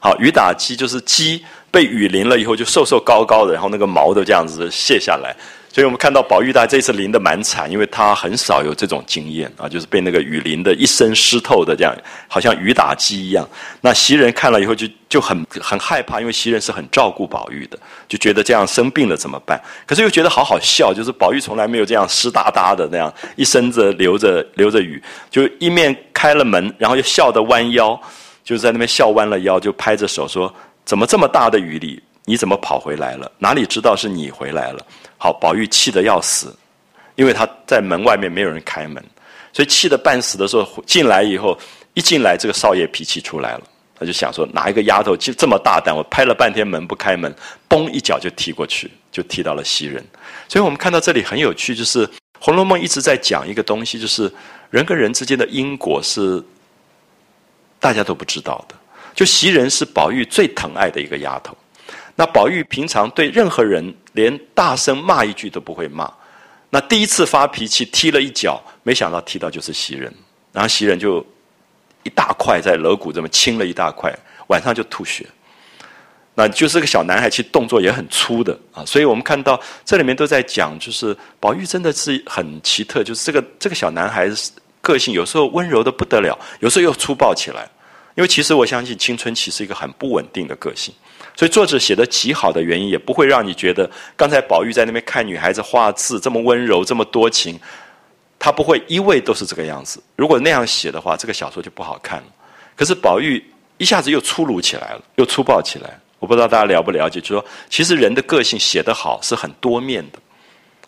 [0.00, 5.34] 好，雨打鸡就是鸡被雨淋了以后就瘦瘦高高的，然后那个毛都这样子卸下来。
[5.74, 11.92] 所以我们看到宝玉他这次淋得蛮惨，因为他很少有这种经验啊，就是被那个雨淋得一身湿透的这样，
[12.28, 13.44] 好像雨打鸡一样。
[13.80, 19.60] 那袭人看了以后就就很很害怕，因为袭人是很照顾宝玉的，就觉得这样生病了怎么办？
[19.84, 28.00] 可是又觉得好好笑，就是宝玉从来没有这样湿哒哒的那样一身子流着流着雨，就一面开了门，然后又笑得弯腰，
[28.44, 30.54] 就在那边笑弯了腰，就拍着手说
[30.86, 33.28] ：“怎么这么大的雨里，你怎么跑回来了？
[33.38, 34.78] 哪里知道是你回来了？”
[35.24, 36.54] 好，宝玉气得要死，
[37.14, 39.02] 因为他在门外面没有人开门，
[39.54, 41.58] 所以气得半死的时候进来以后，
[41.94, 43.62] 一进来这个少爷脾气出来了，
[43.98, 47.34] 他就想说哪一个丫头就这么大胆，我拍了半天门不开门，
[47.70, 50.04] 嘣一脚就踢过去，就踢到了袭人。
[50.46, 52.06] 所以我们看到这里很有趣，就是
[52.38, 54.30] 《红楼梦》一直在讲一个东西，就是
[54.68, 56.44] 人跟人之间的因果是
[57.80, 58.74] 大家都不知道的。
[59.14, 61.56] 就袭人是宝玉最疼爱的一个丫头。
[62.16, 66.08] 那宝玉平常对任何人连大声骂一句都不会骂，
[66.70, 70.12] 那第一次发脾气踢了一脚，没想到踢到就是袭人，
[70.52, 71.24] 然后袭人就
[72.04, 75.26] 一大块在额骨这么青了一大块，晚上就吐血。
[76.36, 84.28] 那就是个小男孩，其实动作也很粗的啊，所以我们看到这里面都在讲，就是宝玉真的是很奇特，就是这个这个小男孩
[84.80, 87.68] 个性有时候温柔的不得了，有时候又粗暴起来，
[88.16, 90.92] 因为其实我相信青春期是一个很不稳定的个性。
[91.36, 97.58] 所以作者写的极好的原因，也不会让你觉得刚才宝玉在那边看女孩子画字这么温柔这么多情，
[98.38, 100.00] 他不会一味都是这个样子。
[100.16, 102.26] 如果那样写的话，这个小说就不好看了。
[102.76, 103.44] 可是宝玉
[103.78, 105.98] 一下子又粗鲁起来了，又粗暴起来。
[106.20, 110.18] 我不知道大家了不了解，就说其实人的个性写得好是很多面的，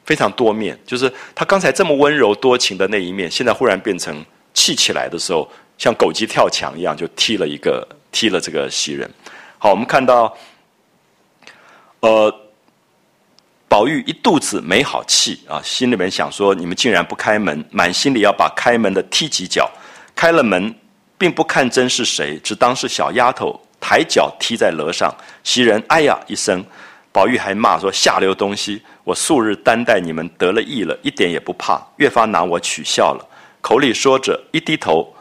[0.04, 0.78] 非常多面。
[0.86, 4.24] 就是他刚才这么温柔多情的那一面，现在忽然变成
[4.54, 9.10] 气起来的时候，像狗急跳墙一样，就踢了一个踢了这个袭人。
[9.58, 10.36] 好，我们看到，
[12.00, 12.32] 呃，
[13.68, 19.70] 宝玉一肚子没好气啊，心里面想说：你们竟然不开门，满心里要把开门的踢几脚。
[20.14, 20.74] 开了门，
[21.18, 25.14] 并不看真是谁，只当是小丫头抬脚踢在楼上。
[25.42, 26.64] 袭人哎呀一声，
[27.10, 28.82] 宝玉还骂说：下流东西！
[29.04, 33.26] 我素日担待你们得了意了，一点也不怕，越发拿我取笑了。
[33.60, 35.14] 口里说着，一低头，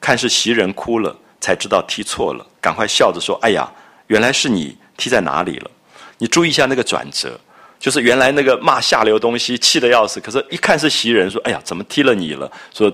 [0.00, 1.14] 看是袭人哭了。
[1.46, 3.70] 才知道踢错了，赶快笑着说：“哎呀，
[4.08, 5.70] 原来是你踢在哪里了？
[6.18, 7.38] 你注意一下那个转折，
[7.78, 10.18] 就是原来那个骂下流东西，气得要死。
[10.18, 12.92] 可是，一看是袭人，说：‘哎呀，怎么踢了你了？’说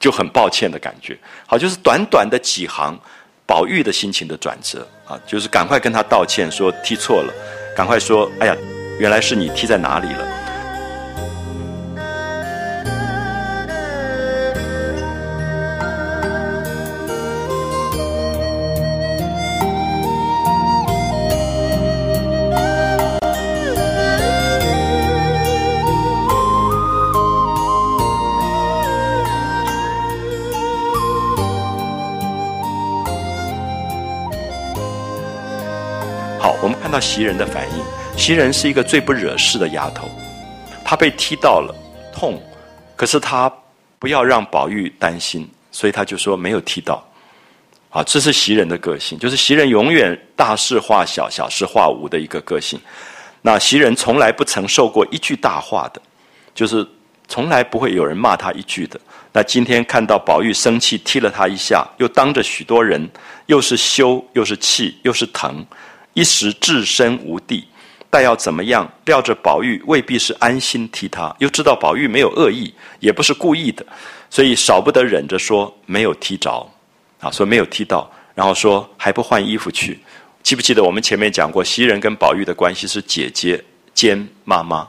[0.00, 1.16] 就很抱歉的感觉。
[1.46, 2.98] 好，就是短短的几行，
[3.46, 7.32] 宝玉的心情的转折啊，就是赶快跟他道歉，说踢错了，
[7.76, 8.56] 赶快说：‘哎呀，
[8.98, 10.26] 原来是你踢在哪里了？’”
[37.04, 37.84] 袭人的反应，
[38.16, 40.08] 袭人是一个最不惹事的丫头，
[40.82, 41.72] 她被踢到了，
[42.14, 42.42] 痛，
[42.96, 43.52] 可是她
[43.98, 47.06] 不要让宝玉担心，所以她就说没有踢到，
[47.90, 52.80] 啊，这是袭人的个性，就是袭人永远大事化小，小事化无的一个个性。
[53.42, 56.00] 那袭人从来不曾受过一句大话的，
[56.54, 56.84] 就是
[57.28, 58.98] 从来不会有人骂她一句的。
[59.30, 63.06] 那今天看到宝玉生气踢了她一下，又当着许多人，
[63.46, 65.64] 又是羞又是气又是疼。
[66.14, 67.66] 一时置身无地，
[68.08, 68.90] 但要怎么样？
[69.04, 73.84] 料着宝玉未必是安心替他，又知道宝玉没有恶意，也不是故意的，
[74.30, 76.66] 所以少不得忍着说没有踢着，
[77.20, 80.00] 啊，说没有踢到，然后说还不换衣服去。
[80.42, 83.62] 记不记得我们前面讲过，袭人跟宝玉的关系是姐姐
[83.92, 84.86] 兼妈妈，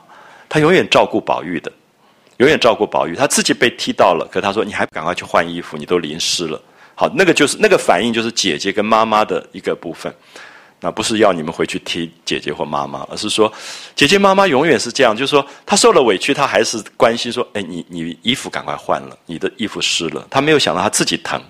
[0.48, 1.72] 她永远照顾宝玉的，
[2.36, 3.16] 永远照顾宝玉。
[3.16, 6.60] 她自己被踢到了，可她说你还不赶快去换衣服，你都淋湿了。
[6.94, 10.14] 好，那个就是那个反应，就是姐姐跟妈妈的一个部分。
[10.86, 13.52] 那不是要你们回去踢姐姐或妈妈，而是说，
[13.96, 21.42] 姐姐妈妈永远是这样，就是说，她受了委屈，她还是关心说，哎，你你衣服赶快换了，你的衣服湿了，她没有想到她自己疼，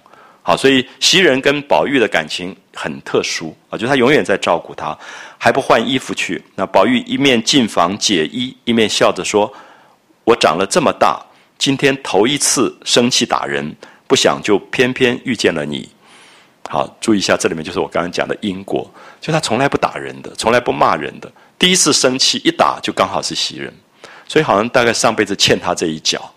[0.42, 4.96] 好，所以袭人跟宝玉的感情很特殊啊，就她永远在照顾她，
[5.36, 6.42] 还不换衣服去。
[6.54, 9.52] 那宝玉一面进房解衣，一面笑着说
[10.24, 11.20] ：“我长了这么大，
[11.58, 13.76] 今天头一次生气打人，
[14.06, 15.86] 不想就偏偏遇见了你。”
[16.68, 23.72] 好，注意一下，这里面就是我刚刚讲的因果，就他从来不打人的，从来不骂人的，第一次生气一打就刚好是袭人，
[24.28, 26.32] 所以好像大概上辈子欠他这一脚。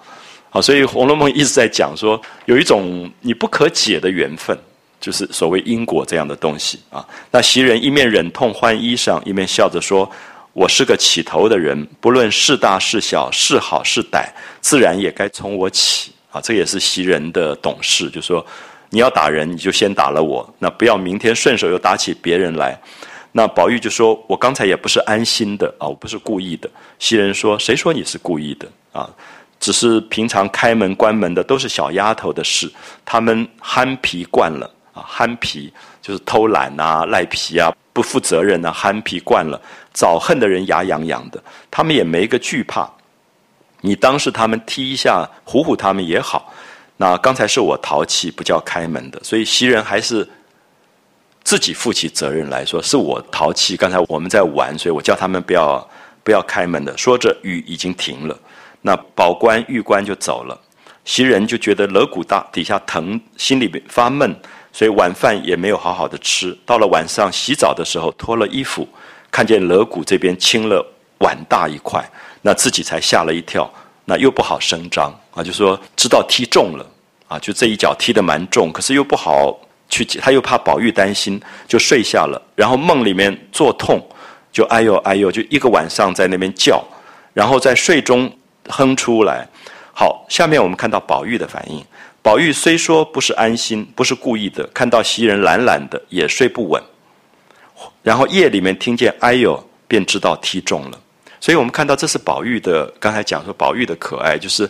[0.50, 4.58] 好，所以《红楼梦》一直在讲说，有一种你不可解的缘分，
[5.00, 7.06] 就是所谓因果这样的东西啊。
[7.30, 10.10] 那袭人一面忍痛换衣裳，一面笑着说
[10.54, 14.28] ：“我是个起头的人，不论是大是小，是好是歹，
[14.62, 18.44] 自然也该从我起。”啊，这也是袭人的懂事，就说。
[18.90, 22.80] 你要打人，你就先打了我，那不要明天顺手又打起别人来。
[23.32, 26.68] 那宝玉就说：“我刚才也不是安心的啊，我不是故意的。”
[26.98, 29.08] 袭人说：“谁说你是故意的啊？
[29.60, 32.72] 只是平常开门关门的都是小丫头的事，
[33.06, 35.72] 他们憨皮惯了啊，憨皮
[36.02, 39.62] 就是偷懒啊、赖皮啊、不负责任啊，憨皮惯了，
[39.94, 41.40] 早恨的人牙痒痒的，
[41.70, 42.90] 他们也没个惧怕。
[43.82, 46.52] 你当是他们踢一下，唬唬他们也好。”
[47.02, 50.28] 那刚才是我淘气，不叫开门的，所以袭人还是
[51.46, 53.78] 自己负起责任来说，是我淘气。
[53.78, 55.90] 刚才我们在玩，所以我叫他们不要
[56.26, 56.98] 不要开门的。
[56.98, 58.38] 说着雨已经停了，
[58.82, 60.60] 那宝官玉官就走了，
[61.06, 64.36] 袭人就觉得肋骨大底下疼，心里边发闷，
[64.74, 66.54] 所以晚饭也没有好好的吃。
[66.66, 68.86] 到了晚上洗澡的时候，脱了衣服，
[69.32, 70.86] 看见肋骨这边青了
[71.20, 72.04] 碗大一块，
[72.42, 73.72] 那自己才吓了一跳。
[74.10, 76.84] 那又不好声张啊，就说知道踢中了
[77.28, 79.56] 啊，就这一脚踢得蛮重，可是又不好
[79.88, 82.42] 去，他又怕宝玉担心，就睡下了。
[82.56, 84.02] 然后梦里面作痛，
[84.52, 86.84] 就哎呦哎呦，就一个晚上在那边叫，
[87.36, 88.36] 然后在睡中
[88.68, 89.48] 哼出来。
[89.94, 91.86] 好，下面我们看到宝玉的反应。
[92.24, 96.82] 宝玉虽说不是安心，不是故意的，看到袭人懒懒的，也睡不稳。
[98.02, 101.00] 然后夜里面听见哎呦，便知道踢中了。
[101.40, 102.86] 所以我们看到，这是宝玉的。
[103.00, 104.70] 刚才讲说，宝玉的可爱，就是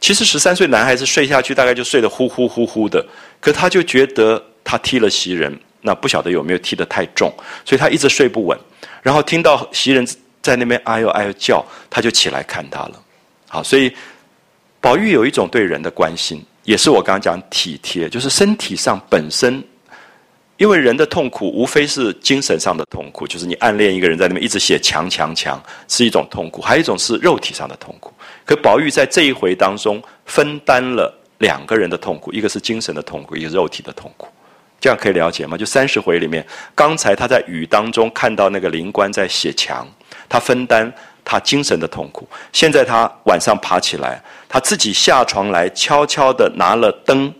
[0.00, 3.04] 其实十三岁男孩子睡下去，大概就睡得呼呼呼呼的。
[3.40, 7.32] 可他就觉得他踢了袭人，那不晓得有没有踢得太重，
[7.64, 8.58] 所以他一直睡不稳。
[9.02, 10.06] 然后听到袭人
[10.42, 13.02] 在那边哎呦哎呦叫，他就起来看他了。
[13.48, 13.94] 好，所以
[14.80, 19.62] 宝玉有一种对人的关心，也是我刚刚讲体贴，就是身体上本身。
[20.56, 28.12] 因为人的痛苦无非是精神上的痛苦，就是你暗恋一个人在那边一直写强强强，是一种痛苦；还有一种是肉体上的痛苦。
[28.44, 34.28] 可宝玉在这一回当中分担了两个人的痛苦，一个是精神的痛苦，一个肉体的痛苦。
[34.80, 35.56] 这样可以了解吗？
[35.56, 39.88] 就三十回里面，刚才他在雨当中看到那个灵官在写墙，
[40.28, 40.92] 他分担
[41.24, 47.34] 他精神的痛苦；现在他晚上爬起来，他自己下床来，悄悄的拿了灯，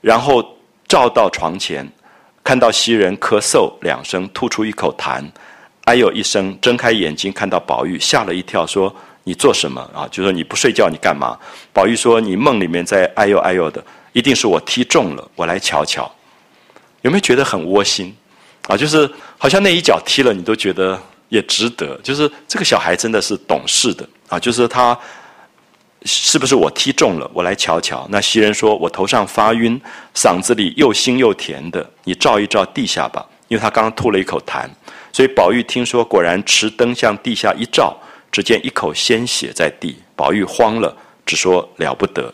[0.00, 0.42] 然后
[0.88, 1.86] 照到床前。
[2.44, 5.24] 看到袭人咳嗽两声，吐出一口痰，
[5.84, 8.94] 哎呦一声，睁开眼睛看到宝玉，吓了一跳，说
[9.24, 11.38] ：“你做什么啊？”就说：“你不睡觉，你干嘛？”
[11.72, 16.10] 宝玉说：“你梦里面在哎呦哎呦的，一定是我踢中了，我来瞧瞧。”
[17.02, 18.14] 有没有觉得很窝心？
[18.66, 19.08] 啊，就是
[19.38, 21.98] 好像那一脚踢了，你都觉得也值得。
[22.02, 24.98] 就是这个小孩真的是懂事的啊，就是他。
[26.04, 27.30] 是不是我踢中了？
[27.32, 28.06] 我来瞧瞧。
[28.10, 29.80] 那袭人说：“我头上发晕，
[30.14, 34.66] 嗓子里又腥又甜的，你照一照地下吧。”因为他刚刚吐了一口痰，
[35.12, 37.94] 所以宝玉听说，果然持灯向地下一照，
[38.30, 39.94] 只见一口鲜血在地。
[40.16, 40.96] 宝玉慌了，
[41.26, 42.32] 只说了不得。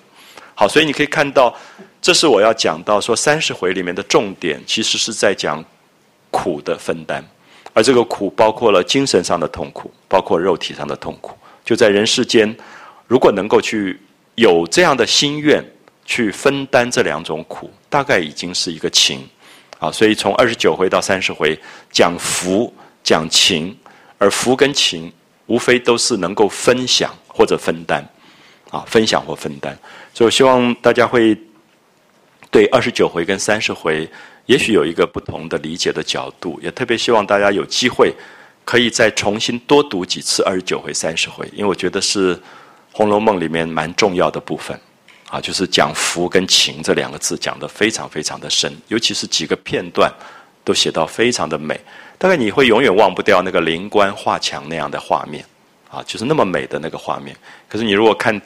[0.55, 1.53] 好，所以你可以看到，
[2.01, 5.65] 这是我要讲到说三十回里面的重点，其实是在讲
[6.31, 7.23] 苦的分担，
[7.75, 12.57] 而这个苦包括了精神上的痛苦，包括肉体上的痛苦，就在人世间。
[13.09, 13.99] 如果能够去
[14.37, 15.65] 有这样的心愿，
[16.05, 19.27] 去分担这两种苦，大概已经是一个情，
[19.79, 21.59] 啊，所以从二十九回到三十回
[21.91, 22.73] 讲福
[23.03, 23.77] 讲情，
[24.19, 25.13] 而福跟情
[25.47, 28.07] 无非都是能够分享或者分担，
[28.71, 29.77] 啊，分享或分担，
[30.15, 31.37] 所以我希望大家会
[32.51, 34.09] 对二十九回跟三十回，
[34.47, 38.15] 也许有一个不同的理解的角度，也特别希望大家有机会
[38.65, 42.37] 可以再重新多读几次二十九回、三十回，因为我觉得是。
[42.99, 44.77] 《红楼梦》里面蛮重要的部分，
[45.31, 50.13] 啊，就是讲福跟情这两个字讲得非常非常的深，尤其是几个片段
[50.65, 51.81] 都写到非常的美，
[52.19, 55.45] 大概你会永远忘不掉那个灵官画墙那样的画面，
[55.89, 57.37] 啊，就是那么美的那个画面。
[57.69, 58.43] 可是你如果看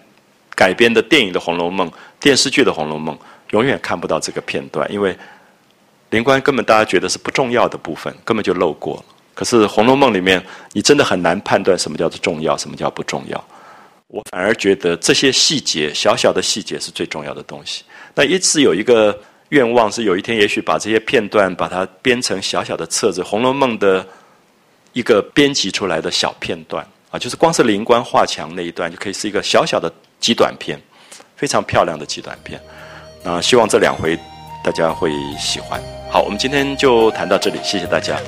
[0.55, 3.17] 改编的电影的《红楼梦》、电视剧的《红楼梦》，
[3.53, 5.17] 永远看不到这个片段，因为
[6.11, 9.05] 灵官根本大家觉得是不重要的部分，根本就漏过了。
[9.33, 13.43] 可是《红楼梦》里面，你真的很难判断什么叫做重要，什么叫不重要。
[14.13, 17.83] 我反而觉得这些细节，小小的细节是最重要的东西。
[18.15, 19.19] 那一直有一个
[19.49, 24.07] 愿望，是有一天也许把这些片段，把它编成小小的册子，《红楼梦》的
[24.93, 29.91] 一个编辑出来的小片段啊，就是光是灵官画墙那一段，就可以是一个小小的
[30.21, 30.79] 极短片，
[31.35, 32.61] 非常漂亮的极短片。
[33.25, 34.15] 那希望这两回
[34.63, 35.83] 大家会喜欢。
[36.11, 38.21] 好，我们今天就谈到这里，谢谢大家。